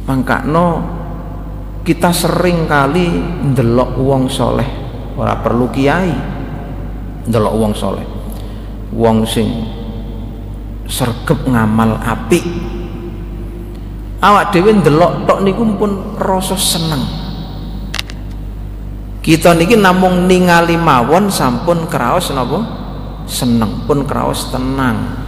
Mangkakno 0.04 0.66
kita 1.80 2.12
sering 2.12 2.68
kali 2.68 3.08
ndelok 3.56 3.96
wong 3.96 4.28
soleh. 4.28 4.68
Ora 5.16 5.40
perlu 5.40 5.72
kiai 5.72 6.12
ndelok 7.24 7.54
wong 7.56 7.72
soleh. 7.72 8.04
Wong 8.92 9.24
sing 9.24 9.48
sergep 10.84 11.48
ngamal 11.48 11.96
apik. 12.04 12.44
Awak 14.20 14.52
dhewe 14.52 14.76
ndelok 14.76 15.24
tok 15.24 15.40
niku 15.40 15.64
pun 15.80 16.20
rasa 16.20 16.52
seneng. 16.60 17.00
Kita 19.24 19.56
niki 19.56 19.80
namung 19.80 20.28
ningali 20.28 20.76
mawon 20.76 21.32
sampun 21.32 21.88
kraos 21.88 22.28
napa 22.28 22.83
seneng 23.28 23.84
pun 23.88 24.04
kraos 24.04 24.52
tenang. 24.52 25.24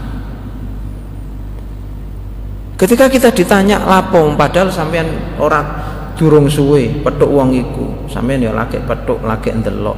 Ketika 2.77 3.09
kita 3.09 3.33
ditanya 3.33 3.81
lapong 3.81 4.37
padahal 4.37 4.69
sampean 4.69 5.09
orang 5.41 5.65
durung 6.17 6.45
suwe 6.49 7.01
petuk 7.01 7.29
wong 7.33 7.57
iku. 7.57 7.87
Sampean 8.13 8.45
ya 8.45 8.53
lagi 8.53 8.77
petuk 8.85 9.25
lagi 9.25 9.53
ndelok 9.53 9.97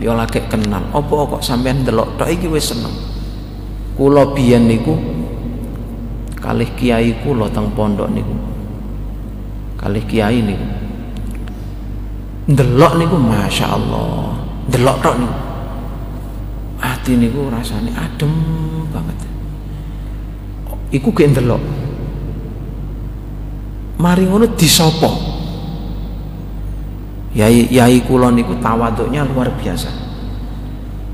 ya 0.00 0.12
lagi 0.12 0.44
kenal. 0.44 0.84
Apa 0.92 1.14
kok 1.36 1.42
sampean 1.42 1.80
ndelok 1.84 2.20
tok 2.20 2.28
iki 2.28 2.52
wis 2.52 2.72
seneng? 2.76 2.92
Kula 3.96 4.28
biyen 4.36 4.68
niku 4.68 4.92
kalih 6.36 6.68
kiai 6.76 7.16
kula 7.24 7.48
teng 7.48 7.72
pondok 7.72 8.12
niku. 8.12 8.36
Kalih 9.80 10.04
kiai 10.04 10.44
niku. 10.44 10.68
Ndelok 12.52 12.92
niku 13.00 13.16
Masya 13.16 13.66
Allah. 13.72 14.36
Ndelok 14.68 14.96
tok 15.00 15.16
niku 15.16 15.55
hati 17.06 17.22
niku 17.22 17.46
rasanya 17.46 17.94
adem 18.02 18.34
banget. 18.90 19.14
Iku 20.90 21.14
ge 21.14 21.30
ndelok. 21.30 21.62
Mari 24.02 24.26
ngono 24.26 24.50
disopo 24.58 25.14
yai 27.30 27.70
yai 27.70 28.02
kula 28.02 28.34
niku 28.34 28.58
tawaduknya 28.58 29.22
luar 29.22 29.54
biasa. 29.54 29.86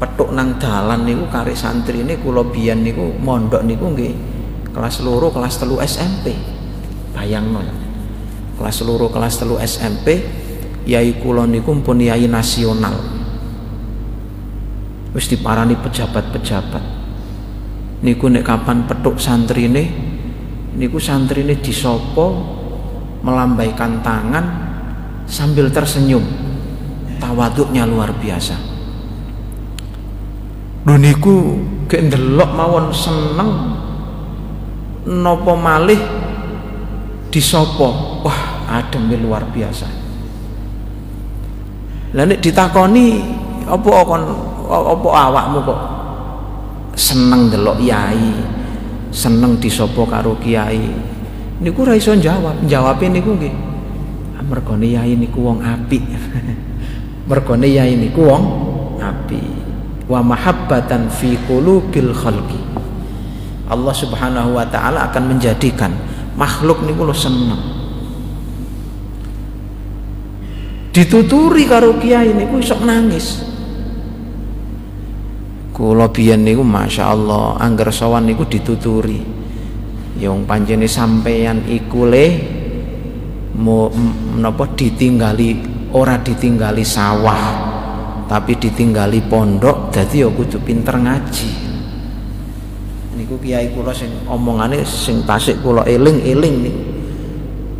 Petuk 0.01 0.33
nang 0.33 0.57
dalan 0.57 1.05
niku 1.05 1.29
kari 1.29 1.53
santri 1.53 2.01
ini 2.01 2.17
kula 2.25 2.41
biyen 2.49 2.81
niku 2.81 3.13
mondok 3.21 3.61
niku 3.61 3.93
nggih 3.93 4.17
kelas 4.73 5.05
loro 5.05 5.29
kelas 5.29 5.61
telu 5.61 5.77
SMP 5.85 6.33
bayangno 7.13 7.61
kelas 8.57 8.81
loro 8.81 9.13
kelas 9.13 9.45
telu 9.45 9.61
SMP 9.61 10.25
yai 10.89 11.21
kula 11.21 11.45
niku 11.45 11.77
pun 11.85 12.01
yai 12.01 12.25
nasional 12.25 13.22
wis 15.13 15.29
diparani 15.29 15.77
pejabat-pejabat. 15.77 16.85
Niku 18.03 18.27
nek 18.27 18.43
kapan 18.43 18.85
petuk 18.89 19.21
santri 19.23 19.71
ini 19.71 19.85
niku 20.75 20.99
santri 20.99 21.47
ini 21.47 21.55
disopo 21.61 22.35
melambaikan 23.23 24.03
tangan 24.03 24.45
sambil 25.29 25.71
tersenyum. 25.71 26.25
Tawaduknya 27.23 27.87
luar 27.87 28.11
biasa. 28.19 28.59
Duniku 30.83 31.63
kendelok 31.87 32.51
mawon 32.51 32.91
seneng. 32.91 33.51
Nopo 35.03 35.55
malih 35.55 35.99
disopo 37.31 38.23
wah 38.27 38.67
adem 38.67 39.07
luar 39.23 39.47
biasa. 39.51 39.87
Lalu 42.13 42.35
ditakoni 42.43 43.07
apa 43.67 43.91
kon 44.05 44.52
apa 44.73 45.09
awakmu 45.29 45.59
kok 45.69 45.81
seneng 46.97 47.49
delok 47.49 47.81
yai 47.81 48.33
seneng 49.13 49.61
disopo 49.61 50.09
karo 50.09 50.35
kiai. 50.41 50.89
Niku 51.63 51.87
ra 51.87 51.95
iso 51.95 52.17
jawab 52.17 52.65
jawabe 52.67 53.07
niku 53.13 53.37
nggih 53.39 53.55
ah, 54.35 54.43
mergone 54.43 54.89
yai 54.89 55.15
niku 55.15 55.39
wong 55.45 55.61
apik. 55.63 56.03
Mergone 57.29 57.69
yai 57.71 57.95
niku 57.95 58.27
wong 58.27 58.45
apik. 58.99 59.47
Wa 60.11 60.25
mahabbatan 60.25 61.07
fi 61.13 61.39
qulubil 61.47 62.11
khalqi. 62.11 62.59
Allah 63.71 63.95
Subhanahu 63.95 64.59
wa 64.59 64.67
taala 64.67 65.07
akan 65.07 65.37
menjadikan 65.37 65.95
makhluk 66.35 66.83
niku 66.83 67.07
lo 67.07 67.15
seneng. 67.15 67.63
Dituturi 70.93 71.65
karo 71.65 71.97
kiai 72.03 72.35
niku 72.35 72.59
iso 72.59 72.77
nangis 72.83 73.52
kula 75.73 76.13
biyen 76.13 76.45
niku 76.45 76.61
masyaallah 76.61 77.57
angger 77.59 77.89
sowan 77.89 78.29
niku 78.29 78.45
dituturi. 78.45 79.21
Yang 80.21 80.45
panjene 80.45 80.87
sampeyan 80.87 81.65
iku 81.67 82.05
le 82.07 82.27
menapa 83.57 84.69
ditinggali 84.77 85.49
ora 85.93 86.21
ditinggali 86.21 86.85
sawah 86.85 87.45
tapi 88.29 88.57
ditinggali 88.57 89.29
pondok 89.29 89.93
dadi 89.93 90.23
ya 90.23 90.29
kudu 90.29 90.61
pinter 90.61 91.01
ngaji. 91.01 91.51
Niku 93.17 93.35
kiai 93.41 93.73
kula 93.73 93.93
sing 93.93 94.13
omongane 94.29 94.85
sing 94.85 95.25
tasik 95.25 95.59
kula 95.65 95.89
eling-eling 95.89 96.57
niku 96.65 96.93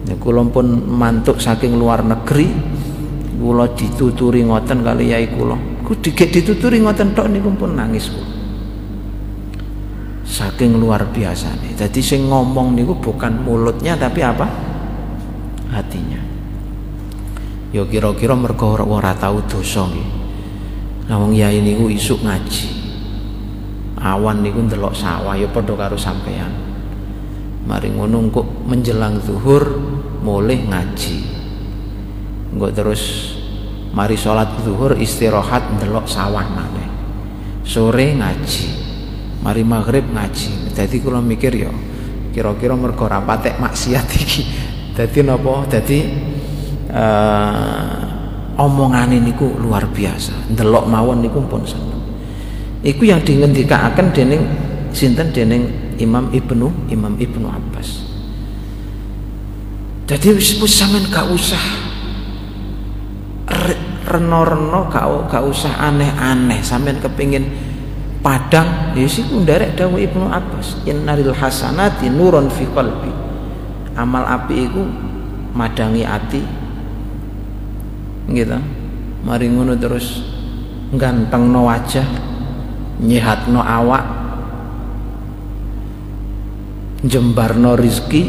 ya 0.09 0.17
kula 0.19 0.43
pun 0.51 0.67
mantuk 0.89 1.39
saking 1.39 1.79
luar 1.79 2.03
negeri 2.03 2.51
kula 3.39 3.71
dituturi 3.75 4.45
ngoten 4.45 4.83
kali 4.83 5.15
yai 5.15 5.27
kula 5.31 5.72
ku 5.83 5.99
dituturi 5.99 6.81
ngoten 6.81 7.13
tok 7.13 7.27
niku 7.29 7.51
pun 7.55 7.75
nangis 7.75 8.09
kula 8.11 8.33
saking 10.33 10.81
luar 10.81 11.13
biasa 11.13 11.53
nih 11.61 11.77
jadi 11.77 12.01
sing 12.01 12.31
ngomong 12.31 12.73
niku 12.73 12.97
bukan 12.97 13.45
mulutnya 13.45 13.99
tapi 14.01 14.25
apa? 14.25 14.49
Hatinya. 15.69 16.21
Yo 17.73 17.89
kira-kira 17.89 18.37
mergo 18.37 18.77
ora 18.77 19.17
tau 19.17 19.41
dosa 19.45 19.89
nggih. 19.89 20.09
Nah 21.09 21.17
wong 21.21 21.33
yai 21.37 21.61
niku 21.61 21.89
isuk 21.89 22.25
ngaji. 22.25 22.69
Awan 24.01 24.41
niku 24.41 24.65
ndelok 24.65 24.97
sawah 24.97 25.37
ya 25.37 25.47
padha 25.53 25.77
karo 25.79 25.95
sampean 25.95 26.51
mari 27.63 27.95
ngono 27.95 28.27
kok 28.35 28.67
menjelang 28.67 29.23
zuhur 29.23 29.79
mulih 30.25 30.65
ngaji. 30.67 31.17
Engko 32.53 32.69
terus 32.73 33.03
mari 33.93 34.17
sholat 34.17 34.57
zuhur 34.65 34.97
istirahat 34.97 35.69
ndelok 35.79 36.09
sawah 36.09 36.45
maneh. 36.49 36.89
Sore 37.63 38.17
ngaji 38.17 38.67
mari 39.45 39.63
maghrib 39.63 40.09
ngaji. 40.09 40.73
Jadi 40.73 40.97
kalau 40.99 41.21
mikir 41.21 41.53
ya 41.53 41.71
kira-kira 42.33 42.73
mergo 42.75 43.07
patek 43.07 43.61
maksiat 43.61 44.07
iki. 44.17 44.43
Dadi 44.93 45.21
napa? 45.25 45.69
Dadi 45.69 45.99
uh, 46.93 48.61
omongan 48.61 49.13
niku 49.13 49.57
luar 49.61 49.89
biasa. 49.89 50.53
Ndelok 50.53 50.85
mawon 50.89 51.21
niku 51.21 51.45
pun 51.45 51.63
seneng. 51.65 52.01
Iku 52.83 53.07
yang 53.07 53.23
dingendikaken 53.23 54.11
dening 54.11 54.43
sinten 54.91 55.31
dening 55.31 55.95
Imam 56.03 56.33
Ibnu 56.35 56.91
Imam 56.91 57.15
Ibnu 57.21 57.47
Abbas. 57.47 58.11
Jadi 60.11 60.35
wis 60.35 60.59
sampean 60.67 61.09
gak 61.09 61.31
usah 61.31 61.92
reno-reno 64.13 64.93
gak, 64.93 65.33
gak 65.33 65.45
usah 65.49 65.81
aneh-aneh. 65.81 66.61
Sampean 66.61 67.01
kepingin 67.01 67.49
padang 68.21 68.95
ya 68.95 69.09
siku 69.09 69.41
nderek 69.41 69.75
dawuh 69.75 69.99
Ibnu 69.99 70.29
Abbas 70.29 70.85
innal 70.85 71.25
hasanati 71.33 72.13
nurun 72.13 72.53
fi 72.53 72.69
qalbi. 72.69 73.13
Amal 73.97 74.25
api 74.29 74.55
iku 74.69 74.83
madangi 75.57 76.05
ati. 76.05 76.43
Gitu 78.29 78.83
mari 79.23 79.47
ngono 79.47 79.79
terus 79.79 80.19
gantengno 80.91 81.71
wajah 81.71 82.07
nyehatno 82.99 83.63
awak 83.63 84.05
jembarno 87.07 87.79
rizki 87.79 88.23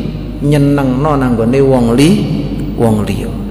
nyenengno 0.46 1.18
nanggone 1.18 1.60
wong 1.62 1.86
li 1.98 2.10
wong 2.78 2.96
liya 3.06 3.43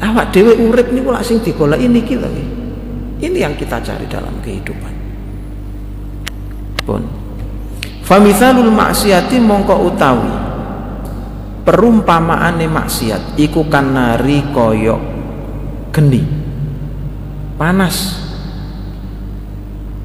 awak 0.00 0.32
dhewe 0.32 0.56
urip 0.56 0.88
niku 0.90 1.12
lak 1.12 1.24
sing 1.24 1.44
digoleki 1.44 1.86
niki 1.86 2.16
lho 2.16 2.28
ini 3.20 3.36
yang 3.36 3.52
kita 3.52 3.76
cari 3.84 4.08
dalam 4.08 4.32
kehidupan. 4.40 4.94
Pun. 6.88 7.02
Famithalul 8.00 8.72
maksiati 8.72 9.36
mongko 9.38 9.76
utawi 9.86 10.34
perumpamaane 11.62 12.64
maksiat 12.66 13.36
iku 13.36 13.68
kanari 13.68 14.40
koyok 14.50 15.00
geni 15.92 16.24
panas. 17.60 18.26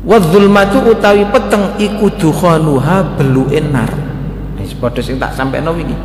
Wadzulmatu 0.06 0.86
utawi 0.86 1.26
peteng 1.34 1.82
iku 1.82 2.14
dukhanuha 2.14 3.18
beluke 3.18 3.58
nar. 3.58 3.90
Wis 4.62 4.78
padha 4.78 5.02
sing 5.02 5.18
tak 5.18 5.34
sampeno 5.34 5.74
wingi. 5.74 5.98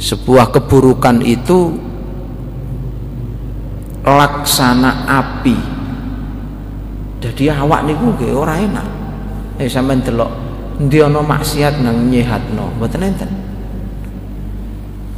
Sebuah 0.00 0.48
keburukan 0.48 1.20
itu 1.20 1.89
laksana 4.10 5.06
api. 5.06 5.56
Jadi 7.20 7.52
awak 7.52 7.84
niku 7.84 8.16
nggih 8.16 8.32
ora 8.32 8.56
enak. 8.56 8.86
Eh 9.60 9.68
sampean 9.68 10.00
delok 10.00 10.32
endi 10.80 11.04
ana 11.04 11.20
maksiat 11.20 11.84
nang 11.84 12.08
nyehatno? 12.08 12.72
Mboten 12.80 13.04
enten. 13.04 13.30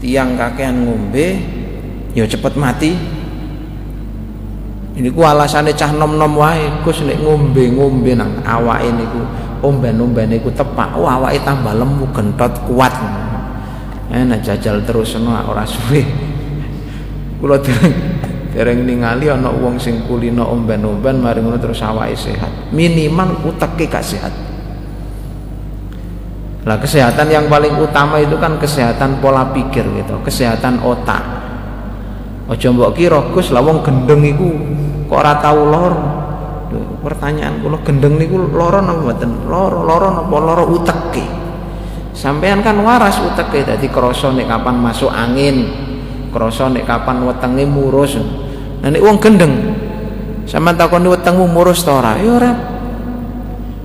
Tiang 0.02 0.34
kakean 0.34 0.82
ngombe 0.82 1.38
ya 2.12 2.26
cepet 2.26 2.58
mati. 2.58 2.90
Ini 4.92 5.08
ku 5.08 5.24
alasannya 5.24 5.72
cah 5.72 5.88
nom 5.96 6.20
nom 6.20 6.36
wae 6.36 6.68
Gus 6.84 7.00
nek 7.06 7.16
ngombe 7.22 7.64
ngombe 7.72 8.12
nang 8.12 8.44
awake 8.44 8.92
niku 8.92 9.22
omben-omben 9.62 10.26
niku 10.36 10.50
tepak. 10.50 10.98
Oh 10.98 11.06
awake 11.06 11.40
tambah 11.46 11.72
lemu 11.72 12.04
gentot 12.10 12.52
kuat. 12.66 12.92
Enak 14.12 14.42
jajal 14.44 14.82
terus 14.82 15.16
no 15.16 15.32
ora 15.32 15.62
suwe. 15.64 16.02
Kula 17.40 17.56
dereng 17.62 18.11
dereng 18.52 18.84
ningali 18.84 19.32
ana 19.32 19.48
wong 19.48 19.80
sing 19.80 20.04
kulino 20.04 20.44
omben-omben 20.46 21.18
mari 21.24 21.40
ngono 21.40 21.56
terus 21.56 21.80
awake 21.80 22.14
sehat 22.14 22.70
minimal 22.70 23.32
uteke 23.48 23.88
gak 23.88 24.04
sehat 24.04 24.32
lah 26.62 26.78
kesehatan 26.78 27.26
yang 27.26 27.50
paling 27.50 27.74
utama 27.74 28.22
itu 28.22 28.38
kan 28.38 28.54
kesehatan 28.54 29.18
pola 29.18 29.50
pikir 29.50 29.82
gitu, 29.82 30.14
kesehatan 30.22 30.78
otak. 30.78 31.18
Ojo 32.46 32.66
mbok 32.70 32.94
kira 32.94 33.18
Gus 33.34 33.50
lah 33.50 33.62
wong 33.62 33.82
gendeng 33.82 34.22
iku 34.22 34.46
kok 35.10 35.18
ora 35.18 35.34
tau 35.42 35.66
loro. 35.66 36.02
Pertanyaan 37.02 37.58
kula 37.58 37.82
gendeng 37.82 38.14
niku 38.14 38.38
loro 38.38 38.78
napa 38.78 38.94
mboten? 38.94 39.50
Loro, 39.50 39.82
loro 39.82 40.08
napa 40.14 40.36
loro 40.38 40.64
uteke. 40.70 41.26
Sampean 42.14 42.62
kan 42.62 42.78
waras 42.78 43.18
uteke 43.18 43.66
dadi 43.66 43.90
krasa 43.90 44.30
nek 44.30 44.46
kapan 44.46 44.76
masuk 44.78 45.10
angin, 45.10 45.66
krasa 46.32 46.72
nek 46.72 46.88
kapan 46.88 47.22
wetenge 47.28 47.68
murus. 47.68 48.16
Nah 48.82 48.88
nek 48.88 48.98
wong 49.04 49.20
gendeng 49.20 49.52
sampean 50.48 50.74
takoni 50.74 51.12
wetengmu 51.12 51.46
murus 51.46 51.84
ta 51.84 52.00
ora? 52.00 52.16
Ya 52.18 52.32
ora. 52.32 52.52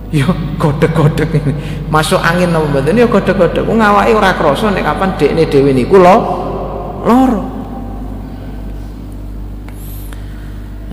Yo 0.08 0.32
godek-godek 0.56 1.30
ini 1.36 1.52
masuk 1.92 2.24
angin 2.24 2.56
apa 2.56 2.64
mboten? 2.64 2.96
Yo 2.96 3.12
godek-godek 3.12 3.68
wong 3.68 3.84
awake 3.84 4.16
ora 4.16 4.32
krasa 4.34 4.72
nek 4.72 4.88
kapan 4.88 5.20
dekne 5.20 5.44
dhewe 5.52 5.76
niku 5.76 6.00
loro 6.00 7.44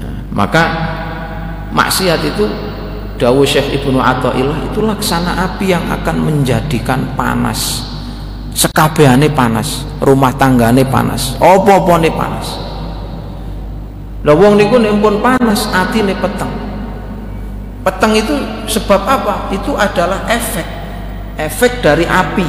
nah, 0.02 0.16
maka 0.34 0.64
maksiat 1.70 2.20
itu 2.26 2.44
dawuh 3.18 3.46
Syekh 3.46 3.82
Ibnu 3.82 4.02
Athaillah 4.02 4.66
itu 4.66 4.82
laksana 4.82 5.46
api 5.46 5.70
yang 5.70 5.86
akan 5.86 6.16
menjadikan 6.18 7.14
panas 7.14 7.93
sekabehane 8.54 9.28
panas 9.34 9.82
rumah 9.98 10.30
tanggane 10.38 10.86
panas 10.86 11.34
apa-apane 11.42 12.08
panas. 12.14 12.46
Lha 14.24 14.32
wong 14.32 14.56
niku 14.56 14.80
nek 14.80 14.94
pun 15.02 15.20
panas 15.20 15.68
atine 15.74 16.16
peteng. 16.16 16.48
Peteng 17.84 18.16
itu 18.16 18.32
sebab 18.70 19.04
apa? 19.04 19.52
Itu 19.52 19.76
adalah 19.76 20.24
efek. 20.32 20.64
Efek 21.36 21.84
dari 21.84 22.08
api. 22.08 22.48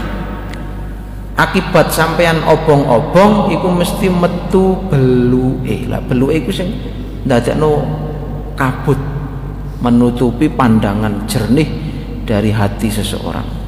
Akibat 1.36 1.92
sampean 1.92 2.40
obong-obong 2.48 3.52
iku 3.52 3.68
mesti 3.68 4.08
metu 4.08 4.88
beluke. 4.88 5.92
Lah 5.92 6.00
beluke 6.00 6.40
iku 6.40 6.52
sing 6.56 6.72
ndadekno 7.28 7.84
kabut 8.56 8.96
menutupi 9.84 10.48
pandangan 10.48 11.28
jernih 11.28 11.68
dari 12.24 12.56
hati 12.56 12.88
seseorang 12.88 13.65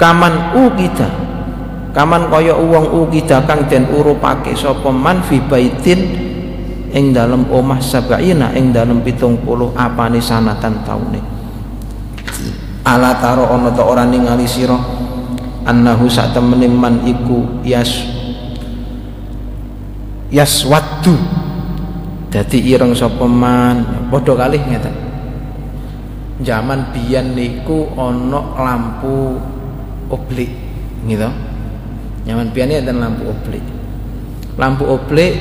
kaman 0.00 0.56
ukida 0.56 1.12
kaman 1.92 2.32
kaya 2.32 2.56
uang 2.56 3.04
ukida 3.04 3.44
kang 3.44 3.68
den 3.68 3.84
urupake 3.92 4.56
sapa 4.56 4.88
man 4.88 5.20
fi 5.20 5.36
baitin 5.44 6.00
ing 6.90 7.12
dalam 7.14 7.46
omah 7.52 7.78
sabaina 7.78 8.50
ing 8.56 8.72
pitung 9.06 9.38
puluh 9.44 9.70
apane 9.78 10.18
sanatan 10.18 10.82
taune. 10.82 11.20
Ala 12.82 13.14
taro 13.20 13.46
ono 13.46 13.70
to 13.70 13.82
ora 13.84 14.02
ningali 14.08 14.48
sira? 14.48 14.74
Annahu 15.68 16.08
sak 16.08 16.32
temene 16.34 16.66
man 16.66 17.04
iku 17.06 17.62
yas 17.62 18.08
yaswaddu. 20.32 21.14
Dadi 22.30 22.58
ireng 22.62 22.94
sapa 22.94 23.26
man? 23.26 24.08
Padha 24.10 24.34
kalih 24.34 24.62
ngeten. 24.64 24.94
Zaman 26.40 26.90
biyen 26.90 27.36
niku 27.36 27.90
ana 27.94 28.40
lampu 28.56 29.36
oblik 30.10 30.50
gitu. 31.06 31.30
Zaman 32.26 32.52
biyen 32.52 32.84
ada 32.84 32.92
lampu 32.92 33.30
oblik. 33.30 33.64
Lampu 34.60 34.84
oblik 34.84 35.32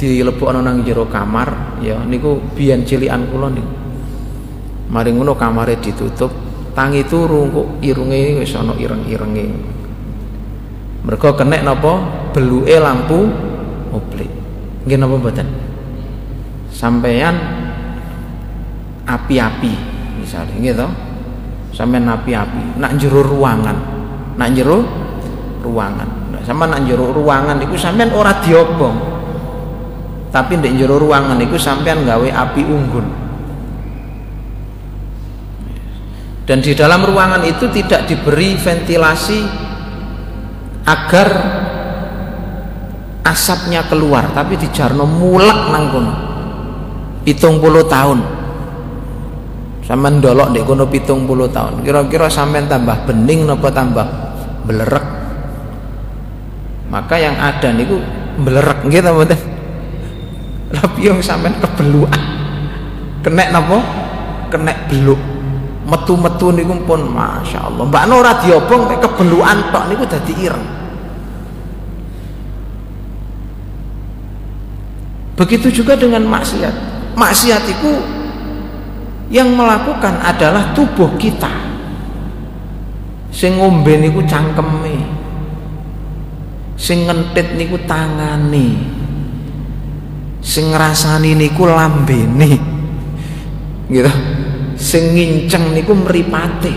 dilebokno 0.00 0.64
nang 0.64 0.80
jero 0.80 1.04
kamar 1.04 1.76
ya 1.84 2.00
niku 2.08 2.40
biyen 2.56 2.88
cilikan 2.88 3.28
kula 3.28 3.52
niku 3.52 3.80
mari 4.90 5.14
ngono 5.14 5.38
kamare 5.38 5.78
ditutup 5.78 6.32
tangi 6.74 7.06
turu 7.06 7.46
kok 7.52 7.68
irunge 7.84 8.42
wis 8.42 8.52
ana 8.58 8.74
ireng-irenge. 8.74 9.46
Mergo 11.06 11.30
kenek 11.32 11.64
napa? 11.64 11.92
Beluke 12.30 12.76
lampu 12.78 13.26
oblik. 13.94 14.30
Nggih 14.86 14.98
napa 14.98 15.14
mboten? 15.16 15.48
Sampeyan 16.70 17.34
api-api 19.06 19.74
misalnya 20.22 20.54
nggih 20.58 20.76
to 21.70 21.78
sampeyan 21.78 22.10
api-api. 22.10 22.82
Nak 22.82 22.98
jero 22.98 23.22
ruangan. 23.22 23.76
Nak 24.34 24.48
jero 24.58 24.82
ruangan. 25.62 26.34
Nah, 26.34 26.42
sama 26.42 26.66
nak 26.66 26.82
jero 26.84 27.14
ruangan 27.14 27.62
iku 27.62 27.78
sampeyan 27.78 28.10
ora 28.10 28.42
diobong. 28.42 28.98
Tapi 30.30 30.58
di 30.58 30.78
jero 30.78 30.98
ruangan 30.98 31.38
itu 31.42 31.58
sampean 31.58 32.06
gawe 32.06 32.28
api 32.30 32.62
unggun. 32.62 33.06
Dan 36.46 36.58
di 36.62 36.74
dalam 36.74 37.06
ruangan 37.06 37.46
itu 37.46 37.70
tidak 37.70 38.10
diberi 38.10 38.58
ventilasi 38.58 39.38
agar 40.82 41.28
asapnya 43.22 43.86
keluar 43.86 44.34
tapi 44.34 44.58
di 44.58 44.66
jarno 44.74 45.06
mulak 45.06 45.70
nang 45.70 45.84
kono. 45.94 46.14
Pitung 47.22 47.62
puluh 47.62 47.86
tahun 47.86 48.39
sampean 49.90 50.22
dolok 50.22 50.54
di 50.54 50.62
kono 50.62 50.86
pitung 50.86 51.26
puluh 51.26 51.50
tahun. 51.50 51.82
Kira-kira 51.82 52.30
sampean 52.30 52.70
tambah 52.70 53.10
bening 53.10 53.42
nopo 53.42 53.66
tambah 53.74 54.06
belerek 54.62 55.02
maka 56.90 57.18
yang 57.18 57.38
ada 57.38 57.70
niku 57.74 57.98
belerek 58.42 58.86
gitu 58.86 59.10
mboten? 59.10 59.38
Tapi 60.70 61.00
yang 61.06 61.18
sampean 61.18 61.58
kebeluan? 61.58 62.18
Kena 63.26 63.50
napa? 63.50 63.78
Kena 64.50 64.74
beluk. 64.86 65.18
Metu-metu 65.86 66.54
niku 66.54 66.74
pun 66.86 67.02
Masya 67.10 67.66
Allah 67.66 67.82
Mbak 67.82 68.04
Nora 68.06 68.38
diobong 68.42 68.86
kayak 68.86 69.02
kebeluan 69.06 69.58
tok 69.74 69.84
niku 69.90 70.04
dadi 70.06 70.32
ireng. 70.38 70.66
Begitu 75.34 75.82
juga 75.82 75.98
dengan 75.98 76.26
maksiat. 76.30 76.74
Maksiat 77.18 77.62
itu 77.70 78.19
yang 79.30 79.54
melakukan 79.54 80.18
adalah 80.20 80.74
tubuh 80.74 81.14
kita. 81.14 81.48
Sing 83.30 83.56
ngombe 83.56 83.94
niku 83.94 84.26
cangkeme. 84.26 85.06
Sing 86.74 87.06
ngentit 87.06 87.54
niku 87.54 87.78
tangane. 87.86 88.74
Sing 90.42 90.74
ngrasani 90.74 91.38
niku 91.38 91.62
lambene. 91.70 92.58
Gitu. 93.86 94.12
Sing 94.74 95.14
nginceng 95.14 95.78
niku 95.78 95.94
mripate. 95.94 96.74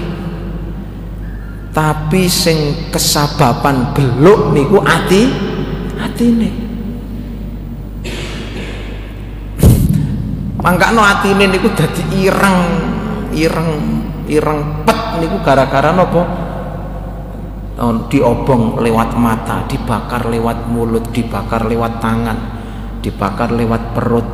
Tapi 1.74 2.30
sing 2.30 2.90
kesababan 2.94 3.98
beluk 3.98 4.54
niku 4.54 4.78
ati 4.86 5.26
atine 5.98 6.63
mangkano 10.64 11.04
atine 11.04 11.52
niku 11.52 11.68
dadi 11.76 12.02
ireng 12.24 12.60
ireng 13.36 13.72
ireng 14.32 14.88
pet 14.88 15.20
niku 15.20 15.44
gara-gara 15.44 15.92
napa 15.92 16.24
diobong 18.08 18.80
lewat 18.80 19.18
mata, 19.18 19.66
dibakar 19.68 20.30
lewat 20.30 20.70
mulut, 20.70 21.10
dibakar 21.12 21.66
lewat 21.68 22.00
tangan, 22.00 22.38
dibakar 23.02 23.52
lewat 23.52 23.98
perut. 23.98 24.28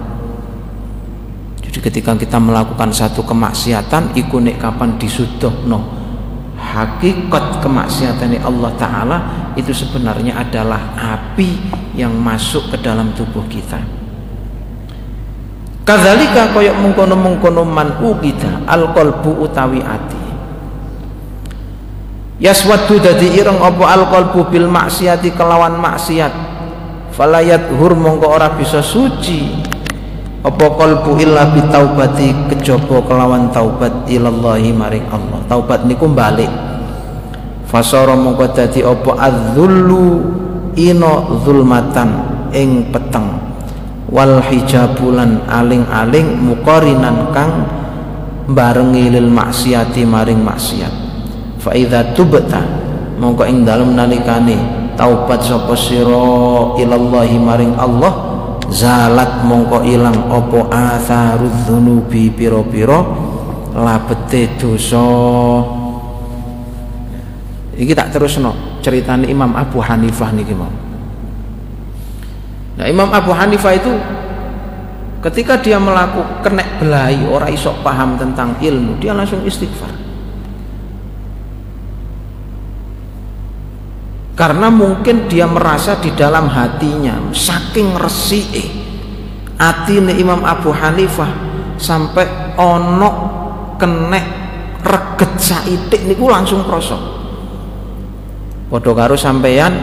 Jadi 1.64 1.80
ketika 1.80 2.14
kita 2.14 2.38
melakukan 2.38 2.92
satu 2.92 3.24
kemaksiatan, 3.24 4.14
iku 4.14 4.44
nek 4.44 4.60
kapan 4.60 5.00
no 5.66 5.80
hakikat 6.60 7.64
kemaksiatan 7.64 8.36
Allah 8.44 8.72
Ta'ala 8.76 9.18
itu 9.56 9.72
sebenarnya 9.72 10.36
adalah 10.36 10.94
api 10.94 11.50
yang 11.96 12.14
masuk 12.20 12.76
ke 12.76 12.78
dalam 12.84 13.16
tubuh 13.16 13.48
kita 13.48 13.99
kadzalika 15.90 16.54
koyok 16.54 16.78
mengkono-mengkono 16.86 17.66
man 17.66 17.98
kita 17.98 18.70
al 18.70 18.94
qalbu 18.94 19.42
utawi 19.42 19.82
ati. 19.82 20.22
Yaswaddu 22.38 23.02
dadi 23.02 23.42
ireng 23.42 23.58
apa 23.58 23.84
al 23.90 24.06
qalbu 24.06 24.54
bil 24.54 24.70
maksiati 24.70 25.34
kelawan 25.34 25.82
maksiat. 25.82 26.30
Falayat 27.18 27.74
hur 27.74 27.98
mongko 27.98 28.30
ora 28.30 28.54
bisa 28.54 28.86
suci. 28.86 29.66
Apa 30.46 30.78
qalbu 30.78 31.18
illa 31.18 31.50
taubati 31.74 32.32
kejaba 32.54 33.02
kelawan 33.10 33.50
taubat 33.50 34.06
ilallahi 34.06 34.70
maring 34.70 35.10
Allah. 35.10 35.42
Taubat 35.50 35.90
niku 35.90 36.06
balik 36.06 36.54
fasara 37.66 38.14
mongko 38.14 38.46
dadi 38.54 38.86
apa 38.86 39.14
adzullu 39.20 40.22
ino 40.78 41.42
zulmatan 41.46 42.10
ing 42.54 42.94
peteng 42.94 43.49
wal 44.10 44.42
hijabulan 44.42 45.46
aling-aling 45.46 46.42
mukorinan 46.42 47.30
kang 47.30 47.66
barengi 48.50 49.14
lil 49.14 49.30
maksiati 49.30 50.02
maring 50.04 50.42
maksiat. 50.42 50.94
Fa 51.62 51.72
idza 51.78 52.18
tubta 52.18 52.62
mongko 53.22 53.46
ing 53.46 53.62
dalem 53.62 53.94
nalikane 53.94 54.58
taubat 54.98 55.46
sapa 55.46 55.78
sira 55.78 56.76
ilallahi 56.82 57.38
maring 57.38 57.78
Allah 57.78 58.14
zalat 58.74 59.46
mongko 59.46 59.86
ilang 59.86 60.34
opo 60.34 60.66
atharudz 60.74 61.70
dzunubi 61.70 62.34
pira-pira 62.34 63.06
labete 63.78 64.58
dosa. 64.58 65.06
Iki 67.80 67.94
tak 67.96 68.12
terusno 68.12 68.82
ceritane 68.84 69.30
Imam 69.30 69.56
Abu 69.56 69.80
Hanifah 69.80 70.36
niki 70.36 70.52
mau 70.52 70.89
Nah 72.80 72.88
Imam 72.88 73.12
Abu 73.12 73.36
Hanifah 73.36 73.76
itu 73.76 73.92
ketika 75.20 75.60
dia 75.60 75.76
melakukan 75.76 76.40
kena 76.40 76.64
belai 76.80 77.20
orang 77.28 77.52
isok 77.52 77.84
paham 77.84 78.16
tentang 78.16 78.56
ilmu 78.64 78.96
dia 79.04 79.12
langsung 79.12 79.44
istighfar. 79.44 79.92
Karena 84.40 84.72
mungkin 84.72 85.28
dia 85.28 85.44
merasa 85.44 86.00
di 86.00 86.16
dalam 86.16 86.48
hatinya 86.48 87.36
saking 87.36 88.00
resi 88.00 88.48
hati 89.60 90.00
Imam 90.00 90.48
Abu 90.48 90.72
Hanifah 90.72 91.28
sampai 91.76 92.56
onok 92.56 93.16
kena 93.76 94.22
reget 94.84 95.32
saitik 95.36 96.08
niku 96.08 96.32
langsung 96.32 96.64
krosok 96.64 97.00
padha 98.72 98.92
karo 98.96 99.16
sampeyan 99.20 99.74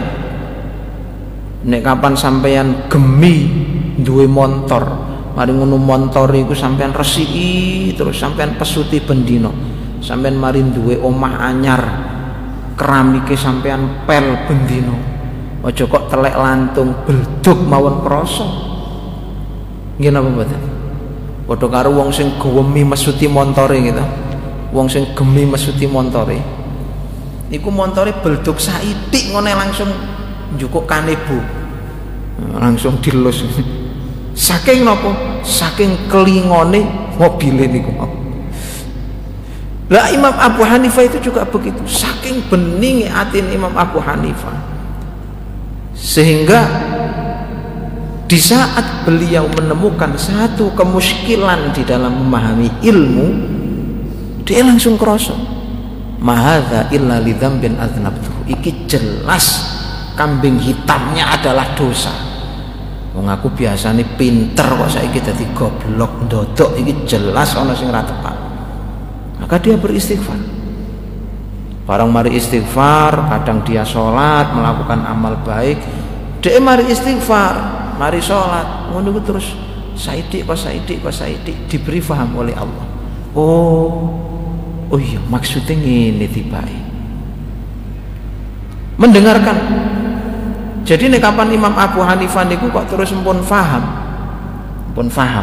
nek 1.65 1.81
kapan 1.81 2.13
sampeyan 2.19 2.91
gemi 2.93 3.49
duwe 3.97 4.29
montor 4.29 4.85
mari 5.33 5.57
ngono 5.57 5.81
montor 5.81 6.35
iku 6.37 6.53
sampeyan 6.53 6.93
resiki 6.93 7.93
terus 7.97 8.21
sampeyan 8.21 8.61
pesuti 8.61 9.01
bendino 9.01 9.55
sampeyan 10.05 10.37
mari 10.37 10.61
duwe 10.61 11.01
omah 11.01 11.41
anyar 11.49 11.83
keramike 12.77 13.33
sampeyan 13.33 14.05
pel 14.05 14.45
bendino 14.45 15.17
aja 15.67 15.83
kok 15.83 16.07
telek 16.07 16.35
lantung 16.39 16.95
belduk 17.03 17.59
mawon 17.67 18.07
krasa. 18.07 18.47
Nggih 19.99 20.11
napa 20.15 20.29
mboten? 20.31 20.63
Padha 21.47 21.67
karo 21.67 21.91
wong 21.91 22.11
sing 22.15 22.39
gemi 22.39 22.87
mesuti 22.87 23.27
montore 23.27 23.83
gitu. 23.83 24.05
Wong 24.71 24.87
sing 24.87 25.11
gemi 25.19 25.43
mesuti 25.43 25.91
montore. 25.91 26.39
Iku 27.51 27.71
montore 27.71 28.15
belduk 28.23 28.63
saitik 28.63 29.35
ngene 29.35 29.53
langsung 29.59 29.91
njukuk 30.55 30.87
kanebu 30.87 31.39
langsung 32.55 33.01
dilus. 33.03 33.43
Saking 34.37 34.85
nopo? 34.85 35.41
Saking 35.43 36.07
kelingone 36.13 36.85
mobil 37.17 37.57
niku. 37.67 37.91
Lah 39.87 40.11
Imam 40.11 40.35
Abu 40.35 40.67
Hanifah 40.67 41.07
itu 41.07 41.31
juga 41.31 41.47
begitu. 41.47 41.81
Saking 41.87 42.45
bening 42.51 43.07
atin 43.09 43.49
Imam 43.49 43.73
Abu 43.75 44.03
Hanifah. 44.03 44.59
Sehingga 45.97 46.67
di 48.27 48.37
saat 48.37 49.07
beliau 49.07 49.47
menemukan 49.55 50.19
satu 50.19 50.75
kemuskilan 50.75 51.71
di 51.71 51.87
dalam 51.87 52.27
memahami 52.27 52.69
ilmu 52.83 53.27
dia 54.43 54.67
langsung 54.67 54.99
kerosok 54.99 55.39
mahadha 56.19 56.91
illa 56.91 57.23
lidham 57.23 57.63
bin 57.63 57.79
aznabtuhu 57.79 58.51
iki 58.51 58.91
jelas 58.91 59.76
kambing 60.17 60.57
hitamnya 60.57 61.37
adalah 61.37 61.77
dosa. 61.77 62.11
Wong 63.13 63.29
aku 63.33 63.53
biasanya 63.53 64.05
pinter 64.17 64.65
kok 64.65 64.93
saiki 64.93 65.21
dadi 65.25 65.45
goblok 65.57 66.29
ndodok 66.29 66.77
iki 66.77 67.09
jelas 67.09 67.57
ana 67.57 67.73
sing 67.73 67.89
ra 67.93 68.05
tepat. 68.05 68.37
Maka 69.41 69.57
dia 69.61 69.77
beristighfar. 69.77 70.37
Barang 71.87 72.11
mari 72.11 72.35
istighfar 72.35 73.31
kadang 73.31 73.63
dia 73.63 73.87
sholat 73.87 74.51
melakukan 74.51 75.07
amal 75.07 75.39
baik 75.47 75.79
dia 76.43 76.59
mari 76.59 76.91
istighfar 76.91 77.55
mari 77.97 78.19
sholat. 78.19 78.91
Ngono 78.93 79.17
terus 79.23 79.55
saidik 79.97 80.45
kok 80.45 80.59
saidik 80.59 81.01
kok 81.01 81.15
saidik 81.15 81.57
diberi 81.71 82.03
faham 82.03 82.37
oleh 82.37 82.53
Allah. 82.59 82.85
Oh 83.33 84.27
oh 84.87 84.99
iya 85.01 85.19
maksudnya 85.31 85.75
ini 85.75 86.27
tiba 86.31 86.63
mendengarkan 88.97 89.57
jadi 90.87 91.11
nih 91.11 91.19
kapan 91.19 91.51
Imam 91.51 91.75
Abu 91.75 91.99
Hanifah 91.99 92.47
niku 92.47 92.71
kok 92.71 92.87
terus 92.87 93.11
pun 93.11 93.43
faham? 93.43 93.83
Pun 94.95 95.11
faham. 95.11 95.43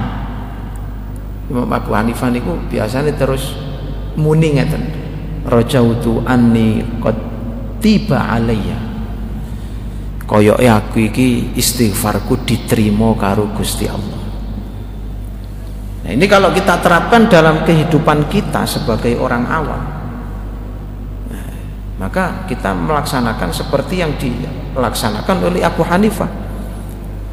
Imam 1.51 1.67
Abu 1.67 1.91
Hanifah 1.91 2.31
niku 2.31 2.55
biasanya 2.71 3.11
terus 3.11 3.51
muni 4.15 4.55
ngeten 4.55 4.87
rajautu 5.43 6.23
anni 6.23 6.79
qad 7.03 7.19
tiba 7.83 8.23
alayya. 8.23 8.79
Koyok 10.23 10.63
aku 10.63 11.11
iki 11.11 11.51
istighfarku 11.59 12.47
diterima 12.47 13.11
karo 13.19 13.51
Gusti 13.51 13.83
Allah. 13.91 14.23
Nah 16.07 16.11
ini 16.15 16.23
kalau 16.31 16.55
kita 16.55 16.79
terapkan 16.79 17.27
dalam 17.27 17.67
kehidupan 17.67 18.31
kita 18.31 18.63
sebagai 18.63 19.19
orang 19.19 19.43
awam 19.51 20.02
Maka 22.03 22.43
kita 22.51 22.75
melaksanakan 22.75 23.55
seperti 23.55 24.03
yang 24.03 24.11
dilaksanakan 24.19 25.47
oleh 25.47 25.63
Abu 25.63 25.87
Hanifah. 25.87 26.27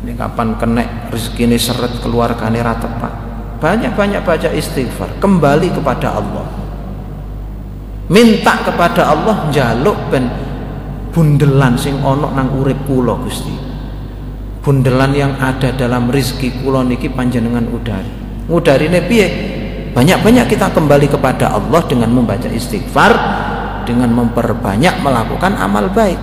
Ini 0.07 0.14
kapan 0.14 0.55
kena 0.62 1.11
rezeki 1.11 1.51
ini 1.51 1.59
seret 1.59 1.91
keluarganya 1.99 2.71
rata 2.71 2.87
tepat 2.87 3.12
banyak-banyak 3.61 4.25
baca 4.25 4.49
istighfar 4.57 5.21
kembali 5.21 5.68
kepada 5.77 6.16
Allah. 6.16 6.49
Minta 8.11 8.59
kepada 8.64 9.12
Allah 9.12 9.53
jaluk 9.53 9.95
ben 10.11 10.27
bundelan 11.12 11.77
sing 11.77 12.01
ono 12.01 12.33
nang 12.33 12.49
urip 12.59 12.81
kula 12.89 13.21
Gusti. 13.21 13.53
Bundelan 14.64 15.12
yang 15.12 15.33
ada 15.39 15.77
dalam 15.77 16.09
rizki 16.09 16.51
kula 16.64 16.83
niki 16.83 17.12
panjenengan 17.12 17.68
udari. 17.71 18.11
Udarine 18.51 19.03
piye? 19.05 19.29
Banyak-banyak 19.91 20.47
kita 20.47 20.71
kembali 20.71 21.11
kepada 21.11 21.55
Allah 21.55 21.83
dengan 21.87 22.11
membaca 22.14 22.47
istighfar 22.47 23.12
dengan 23.85 24.12
memperbanyak 24.12 25.01
melakukan 25.01 25.57
amal 25.57 25.89
baik 25.91 26.20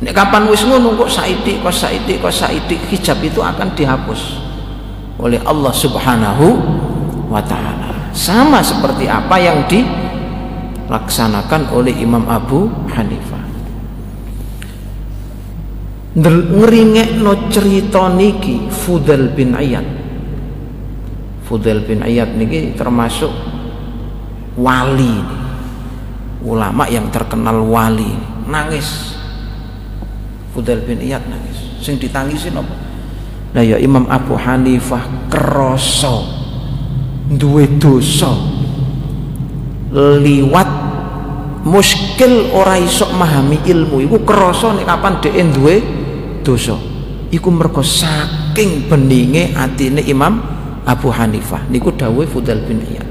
Nek 0.00 0.16
kapan 0.16 0.48
wis 0.48 0.64
ngono 0.64 0.96
kok 0.96 1.12
saidi 1.12 1.60
kok 1.60 1.76
saidi 1.76 2.16
kok 2.16 2.32
saidi 2.32 2.80
hijab 2.88 3.20
itu 3.20 3.44
akan 3.44 3.68
dihapus 3.76 4.40
oleh 5.20 5.36
Allah 5.44 5.76
Subhanahu 5.76 6.56
wa 7.28 7.44
taala. 7.44 8.08
Sama 8.16 8.64
seperti 8.64 9.04
apa 9.04 9.36
yang 9.36 9.68
dilaksanakan 9.68 11.68
oleh 11.76 11.92
Imam 12.00 12.24
Abu 12.32 12.72
Hanifah. 12.96 13.44
no 16.16 17.32
cerita 17.52 18.08
niki 18.08 18.72
Fudel 18.72 19.36
bin 19.36 19.52
Iyad. 19.52 19.84
Fudel 21.44 21.84
bin 21.84 22.00
Iyad 22.00 22.40
niki 22.40 22.72
termasuk 22.72 23.36
wali 24.56 25.39
ulama 26.44 26.88
yang 26.88 27.08
terkenal 27.12 27.60
wali. 27.64 28.10
Nangis. 28.48 29.16
Fudail 30.50 30.82
bin 30.82 30.98
Iyad 30.98 31.22
nangis. 31.30 31.58
Sing 31.80 31.96
ditangisin 31.96 32.58
apa? 32.58 32.74
Nah 33.50 33.62
ya 33.66 33.78
Imam 33.78 34.06
Abu 34.06 34.34
Hanifah 34.38 35.30
kroso 35.30 36.26
duwe 37.30 37.66
dosa. 37.78 38.30
Liwat 39.94 40.70
muskil 41.66 42.50
ora 42.54 42.78
iso 42.78 43.10
memahami 43.10 43.62
ilmu. 43.66 44.02
Iku 44.06 44.22
krasa 44.22 44.74
nek 44.74 44.86
kapan 44.86 45.14
dhek 45.22 45.34
duwe 45.54 45.74
dosa. 46.42 46.78
Iku 47.30 47.48
mergo 47.54 47.82
saking 47.82 48.90
beninge 48.90 49.54
atine 49.54 50.02
Imam 50.02 50.42
Abu 50.82 51.14
Hanifah. 51.14 51.66
Niku 51.70 51.94
dawuh 51.94 52.26
Fudal 52.26 52.62
bin 52.66 52.82
Iyad. 52.82 53.08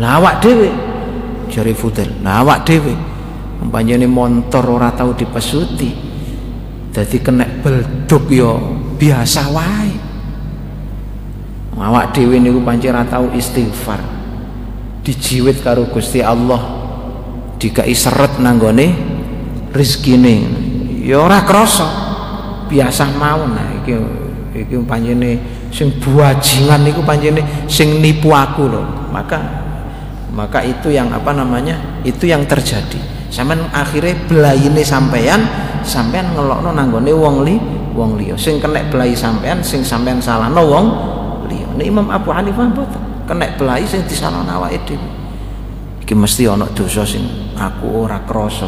Lah 0.00 0.16
awak 0.16 0.40
dhewe 0.40 0.89
jare 1.50 1.74
Fudal 1.74 2.22
lah 2.22 2.40
awak 2.40 2.64
dhewe. 2.64 2.94
Umpamane 3.60 4.08
motor 4.08 4.64
ora 4.70 4.88
tau 4.94 5.12
dipesuti. 5.12 5.92
Dadi 6.90 7.18
kena 7.20 7.44
belduk 7.60 8.30
yo 8.32 8.56
biasa 8.96 9.42
wae. 9.52 9.92
Awak 11.76 12.16
dhewe 12.16 12.40
niku 12.40 12.64
pancen 12.64 12.94
ora 12.94 13.04
tau 13.04 13.28
istighfar. 13.34 14.00
Dijiwit 15.04 15.60
karo 15.60 15.90
Gusti 15.92 16.24
Allah. 16.24 16.80
Dikai 17.60 17.92
seret 17.92 18.40
nanggone 18.40 18.86
rezekine. 19.74 20.34
Ya 21.04 21.20
ora 21.20 21.44
krasa. 21.44 21.88
Biasa 22.68 23.12
mawon. 23.16 23.52
Nah 23.52 23.68
iki 23.80 23.92
iki 24.56 24.76
panjene 24.84 25.40
sing 25.70 25.94
buajingan 26.02 26.82
niku 26.82 27.00
panjene 27.06 27.40
sing 27.70 28.02
nipu 28.02 28.34
aku 28.34 28.66
loh 28.66 28.86
maka 29.14 29.38
maka 30.30 30.62
itu 30.62 30.94
yang 30.94 31.10
apa 31.10 31.34
namanya 31.34 32.02
itu 32.06 32.30
yang 32.30 32.46
terjadi. 32.46 32.98
Sampean 33.30 33.66
akhirnya 33.70 34.14
belayine 34.26 34.82
sampean 34.82 35.42
sampean 35.86 36.34
ngelokno 36.34 36.70
nanggone 36.74 37.10
wong 37.14 37.36
li 37.46 37.56
wong 37.94 38.18
liya. 38.18 38.34
Sing 38.38 38.62
kena 38.62 38.82
belai 38.90 39.14
sampean 39.14 39.62
sing 39.62 39.82
sampean 39.82 40.22
salahno 40.22 40.62
wong 40.66 40.86
liya. 41.50 41.66
Nek 41.74 41.86
Imam 41.86 42.06
Abu 42.10 42.30
Hanifah 42.30 42.66
mboten 42.70 43.02
kena 43.26 43.46
belai 43.58 43.86
sing 43.86 44.02
disalahno 44.06 44.46
awake 44.50 44.82
dhewe. 44.86 45.08
Iki 46.06 46.14
mesti 46.14 46.46
ana 46.46 46.66
dosa 46.70 47.06
sing 47.06 47.22
aku 47.54 48.06
ora 48.06 48.18
krasa 48.26 48.66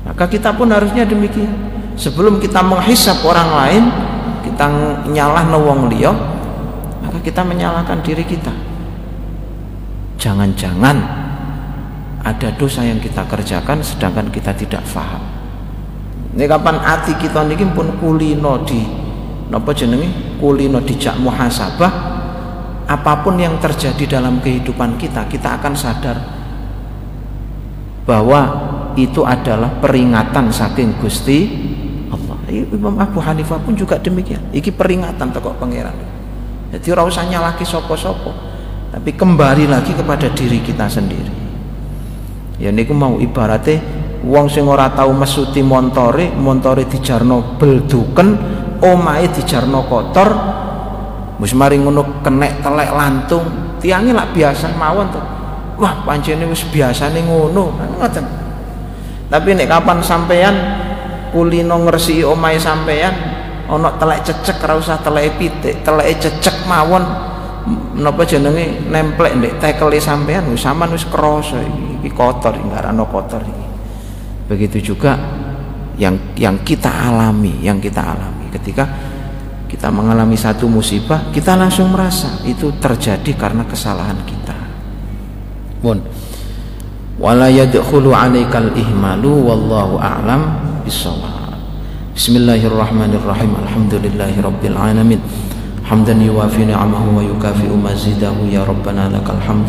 maka 0.00 0.26
kita 0.26 0.56
pun 0.56 0.72
harusnya 0.72 1.04
demikian. 1.04 1.52
Sebelum 2.00 2.40
kita 2.40 2.64
menghisap 2.64 3.20
orang 3.28 3.50
lain 3.52 3.84
kita 4.40 4.66
nyalah 5.12 5.44
wong 5.52 5.92
liya 5.92 6.12
maka 7.04 7.20
kita 7.20 7.44
menyalahkan 7.44 8.00
diri 8.00 8.24
kita 8.24 8.69
jangan-jangan 10.20 10.96
ada 12.20 12.48
dosa 12.60 12.84
yang 12.84 13.00
kita 13.00 13.24
kerjakan 13.24 13.80
sedangkan 13.80 14.28
kita 14.28 14.52
tidak 14.52 14.84
faham 14.84 15.24
ini 16.36 16.44
kapan 16.44 16.76
hati 16.78 17.16
kita 17.16 17.42
niki 17.48 17.64
pun 17.72 17.96
kulino 17.96 18.60
di 18.68 18.84
napa 19.48 19.72
jenenge 19.72 20.36
kulino 20.36 20.78
dijak 20.84 21.16
muhasabah 21.16 21.92
apa 22.84 23.12
pun 23.24 23.40
yang 23.40 23.56
terjadi 23.58 24.20
dalam 24.20 24.44
kehidupan 24.44 25.00
kita 25.00 25.24
kita 25.26 25.56
akan 25.56 25.72
sadar 25.72 26.16
bahwa 28.04 28.40
itu 28.98 29.22
adalah 29.22 29.70
peringatan 29.78 30.50
saking 30.50 30.98
Gusti 30.98 31.46
Allah. 32.10 32.38
Imam 32.50 32.98
Abu 32.98 33.22
Hanifah 33.22 33.62
pun 33.62 33.78
juga 33.78 33.94
demikian. 34.02 34.42
Iki 34.50 34.74
peringatan 34.74 35.30
teko 35.30 35.54
pangeran. 35.54 35.94
Jadi 36.74 36.86
ora 36.90 37.06
nyalaki 37.06 37.62
sopo-sopo, 37.62 38.34
tapi 38.90 39.14
kembali 39.14 39.70
lagi 39.70 39.94
kepada 39.94 40.26
diri 40.34 40.58
kita 40.58 40.90
sendiri. 40.90 41.32
Ya 42.58 42.74
niku 42.74 42.90
mau 42.90 43.16
ibaratnya 43.22 43.78
wong 44.26 44.50
sing 44.50 44.66
ora 44.66 44.90
tahu 44.90 45.14
mesuti 45.14 45.62
montore, 45.62 46.28
montore 46.34 46.84
dijarno 46.90 47.56
belduken, 47.56 48.28
omahe 48.82 49.30
dijarno 49.30 49.86
kotor, 49.86 50.28
wis 51.38 51.54
mari 51.54 51.78
ngono 51.78 52.20
kenek 52.20 52.60
telek 52.60 52.90
lantung, 52.90 53.78
tiange 53.78 54.10
lak 54.10 54.34
biasa 54.34 54.74
mawon 54.74 55.06
tuh. 55.08 55.24
Wah, 55.80 56.04
pancene 56.04 56.44
wis 56.44 56.66
biasane 56.68 57.24
ngono. 57.24 57.72
Ngoten. 57.96 58.26
Tapi 59.30 59.48
nek 59.54 59.70
kapan 59.70 59.98
sampean 60.02 60.54
kulino 61.30 61.78
ngersiki 61.86 62.26
omahe 62.26 62.58
sampean 62.58 63.14
ana 63.70 63.94
telek 63.96 64.26
cecek 64.26 64.58
ora 64.66 64.74
usah 64.76 64.98
telek 64.98 65.38
pitik, 65.38 65.86
teleke 65.86 66.26
cecek 66.26 66.66
mawon 66.66 67.29
napa 67.96 68.22
jenenge 68.24 68.88
nemplek 68.88 69.36
ndek 69.36 69.52
tekele 69.60 70.00
sampean? 70.00 70.48
Wis 70.50 70.64
sampean 70.64 70.92
wis 70.92 71.04
krasa 71.06 71.60
iki 72.00 72.10
kotor 72.12 72.56
ngarano 72.56 73.04
kotor 73.08 73.42
iki. 73.44 73.66
Begitu 74.50 74.92
juga 74.94 75.14
yang 76.00 76.16
yang 76.34 76.60
kita 76.64 76.88
alami, 76.88 77.60
yang 77.60 77.78
kita 77.78 78.00
alami. 78.00 78.48
Ketika 78.50 78.84
kita 79.70 79.86
mengalami 79.92 80.34
satu 80.34 80.66
musibah, 80.66 81.30
kita 81.30 81.54
langsung 81.54 81.94
merasa 81.94 82.42
itu 82.42 82.74
terjadi 82.82 83.30
karena 83.38 83.62
kesalahan 83.68 84.18
kita. 84.26 84.56
Mun 85.86 86.02
wala 87.20 87.52
yadkhulu 87.52 88.16
'alaikal 88.16 88.72
ihmalu 88.74 89.46
wallahu 89.46 90.00
a'lam 90.00 90.58
bissawab. 90.82 91.54
Bismillahirrahmanirrahim. 92.16 93.54
Alhamdulillahirabbil 93.64 94.76
alamin 94.76 95.20
حمدا 95.90 96.14
يوافي 96.14 96.70
نعمه 96.70 97.02
ويكافئ 97.18 97.70
مزيده. 97.74 98.30
يا 98.54 98.62
ربنا 98.62 99.10
لك 99.10 99.26
الحمد 99.26 99.68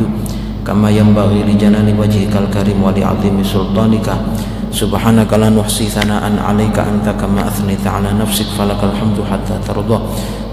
كما 0.62 0.90
ينبغي 0.94 1.50
لجلال 1.50 1.88
وجهك 1.98 2.34
الكريم 2.38 2.78
ولعظيم 2.86 3.36
سلطانك. 3.42 4.08
سبحانك 4.70 5.34
لا 5.34 5.50
نحصي 5.50 5.90
ثناء 5.90 6.24
عليك 6.48 6.78
أنت 6.78 7.08
كما 7.18 7.42
أثنيت 7.50 7.82
على 7.90 8.14
نفسك. 8.22 8.54
فلك 8.54 8.82
الحمد 8.86 9.18
حتى 9.32 9.56
ترضى 9.66 10.00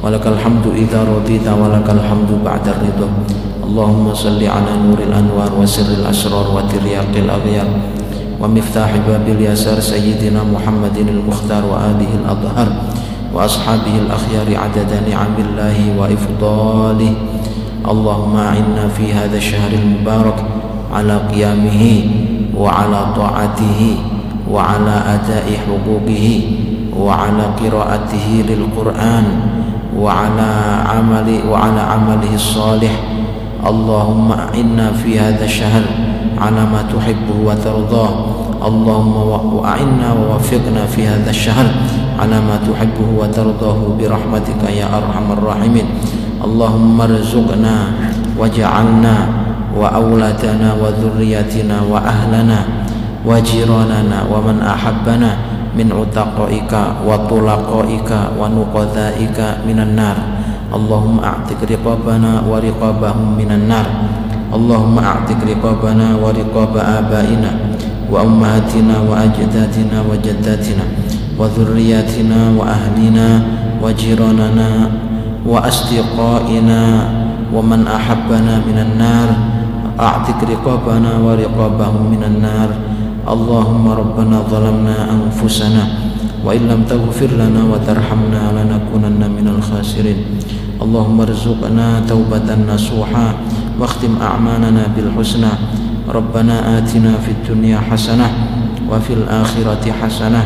ولك 0.01 0.25
الحمد 0.27 0.67
إذا 0.89 1.01
رضيت 1.05 1.45
ولك 1.45 1.89
الحمد 1.97 2.31
بعد 2.45 2.65
الرضا. 2.73 3.09
اللهم 3.69 4.07
صل 4.15 4.41
على 4.41 4.73
نور 4.89 4.99
الأنوار 5.05 5.51
وسر 5.61 5.89
الأسرار 6.01 6.47
وترياق 6.57 7.13
الأغيار. 7.13 7.69
ومفتاح 8.41 8.91
باب 9.05 9.27
اليسار 9.29 9.81
سيدنا 9.81 10.41
محمد 10.49 10.97
المختار 10.97 11.63
وآله 11.69 12.11
الأطهار. 12.25 12.69
وأصحابه 13.35 13.95
الأخيار 14.07 14.63
عدد 14.65 14.91
نعم 15.11 15.35
الله 15.39 15.77
وإفضاله. 15.99 17.13
اللهم 17.91 18.37
أعنا 18.37 18.89
في 18.89 19.13
هذا 19.13 19.37
الشهر 19.37 19.71
المبارك 19.73 20.45
على 20.95 21.21
قيامه 21.33 22.03
وعلى 22.57 23.07
طاعته 23.17 23.97
وعلى 24.51 24.95
أداء 25.07 25.47
حقوقه 25.67 26.41
وعلى 26.99 27.43
قراءته 27.63 28.45
للقرآن 28.49 29.25
وعلى 29.99 30.51
عمل 30.87 31.41
وعلى 31.51 31.81
عمله 31.81 32.35
الصالح. 32.35 32.93
اللهم 33.67 34.33
أعنا 34.33 34.93
في 34.93 35.21
هذا 35.21 35.45
الشهر 35.45 35.83
على 36.39 36.61
ما 36.61 36.83
تحبه 36.95 37.37
وترضاه. 37.45 38.15
اللهم 38.67 39.17
وأعنا 39.55 40.13
ووفقنا 40.13 40.87
في 40.87 41.07
هذا 41.07 41.31
الشهر 41.31 41.67
على 42.20 42.38
ما 42.42 42.56
تحبه 42.62 43.08
وترضاه 43.20 43.80
برحمتك 44.00 44.62
يا 44.80 44.88
أرحم 44.98 45.28
الراحمين 45.32 45.88
اللهم 46.44 46.98
ارزقنا 47.02 47.76
وجعلنا 48.40 49.16
وأولادنا 49.78 50.68
وذريتنا 50.82 51.78
وأهلنا 51.92 52.60
وجيراننا 53.26 54.18
ومن 54.32 54.58
أحبنا 54.62 55.30
من 55.78 55.88
عتقائك 55.92 56.74
وطلقائك 57.08 58.12
ونقذائك 58.40 59.40
من 59.68 59.78
النار 59.80 60.18
اللهم 60.74 61.16
اعتق 61.20 61.60
رقابنا 61.72 62.32
ورقابهم 62.50 63.28
من 63.38 63.50
النار 63.52 63.88
اللهم 64.54 64.96
اعتق 65.00 65.40
رقابنا 65.50 66.08
ورقاب 66.24 66.74
آبائنا 66.78 67.52
وأمهاتنا 68.12 68.96
وأجدادنا 69.10 69.98
وجداتنا 70.10 70.86
وذرياتنا 71.39 72.41
وأهلنا 72.59 73.29
وجيراننا 73.83 74.71
وأصدقائنا 75.47 76.81
ومن 77.55 77.81
أحبنا 77.87 78.55
من 78.67 78.77
النار. 78.87 79.29
أعتق 80.01 80.39
رقابنا 80.45 81.11
ورقابهم 81.25 82.03
من 82.11 82.23
النار. 82.27 82.71
اللهم 83.29 83.85
ربنا 83.89 84.37
ظلمنا 84.51 84.97
أنفسنا 85.17 85.83
وإن 86.45 86.63
لم 86.71 86.81
تغفر 86.89 87.31
لنا 87.35 87.63
وترحمنا 87.71 88.43
لنكونن 88.57 89.23
من 89.37 89.47
الخاسرين. 89.59 90.19
اللهم 90.83 91.21
ارزقنا 91.21 91.87
توبة 92.09 92.49
نصوحا 92.67 93.27
واختم 93.81 94.13
أعمالنا 94.23 94.83
بالحسنى. 94.97 95.53
ربنا 96.09 96.79
آتنا 96.79 97.13
في 97.21 97.31
الدنيا 97.37 97.79
حسنة 97.91 98.29
وفي 98.89 99.13
الآخرة 99.13 99.85
حسنة 99.93 100.43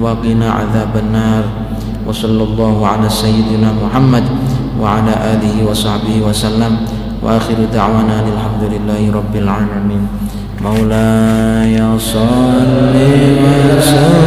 وقنا 0.00 0.50
عذاب 0.50 0.96
النار. 0.96 1.44
وصلى 2.06 2.42
الله 2.42 2.86
على 2.86 3.08
سيدنا 3.08 3.72
محمد 3.84 4.24
وعلى 4.80 5.12
آله 5.12 5.70
وصحبه 5.70 6.16
وسلم. 6.28 6.76
وآخر 7.22 7.54
دعوانا 7.74 8.24
الحمد 8.24 8.62
لله 8.72 9.12
رب 9.14 9.34
العالمين. 9.36 10.08
مولاي 10.64 11.76
صل 11.98 12.96
وسلم. 13.44 14.20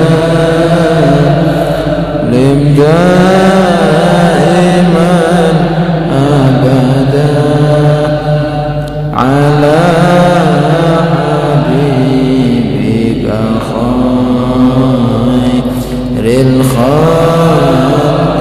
دائما 2.78 3.42
الخلق 17.02 18.40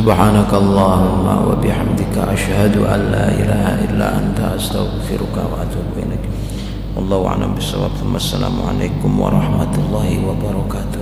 سبحانك 0.00 0.48
اللهم 0.48 1.26
وبحمدك 1.48 2.14
أشهد 2.16 2.74
أن 2.80 3.00
لا 3.12 3.26
إله 3.40 3.64
إلا 3.84 4.06
أنت 4.16 4.40
أستغفرك 4.56 5.36
وأتوب 5.36 5.88
إليك. 6.00 6.24
والله 6.96 7.20
أعلم 7.26 7.50
بالصواب. 7.54 7.92
ثم 8.00 8.16
السلام 8.16 8.56
عليكم 8.68 9.10
ورحمة 9.20 9.74
الله 9.76 10.08
وبركاته. 10.28 10.99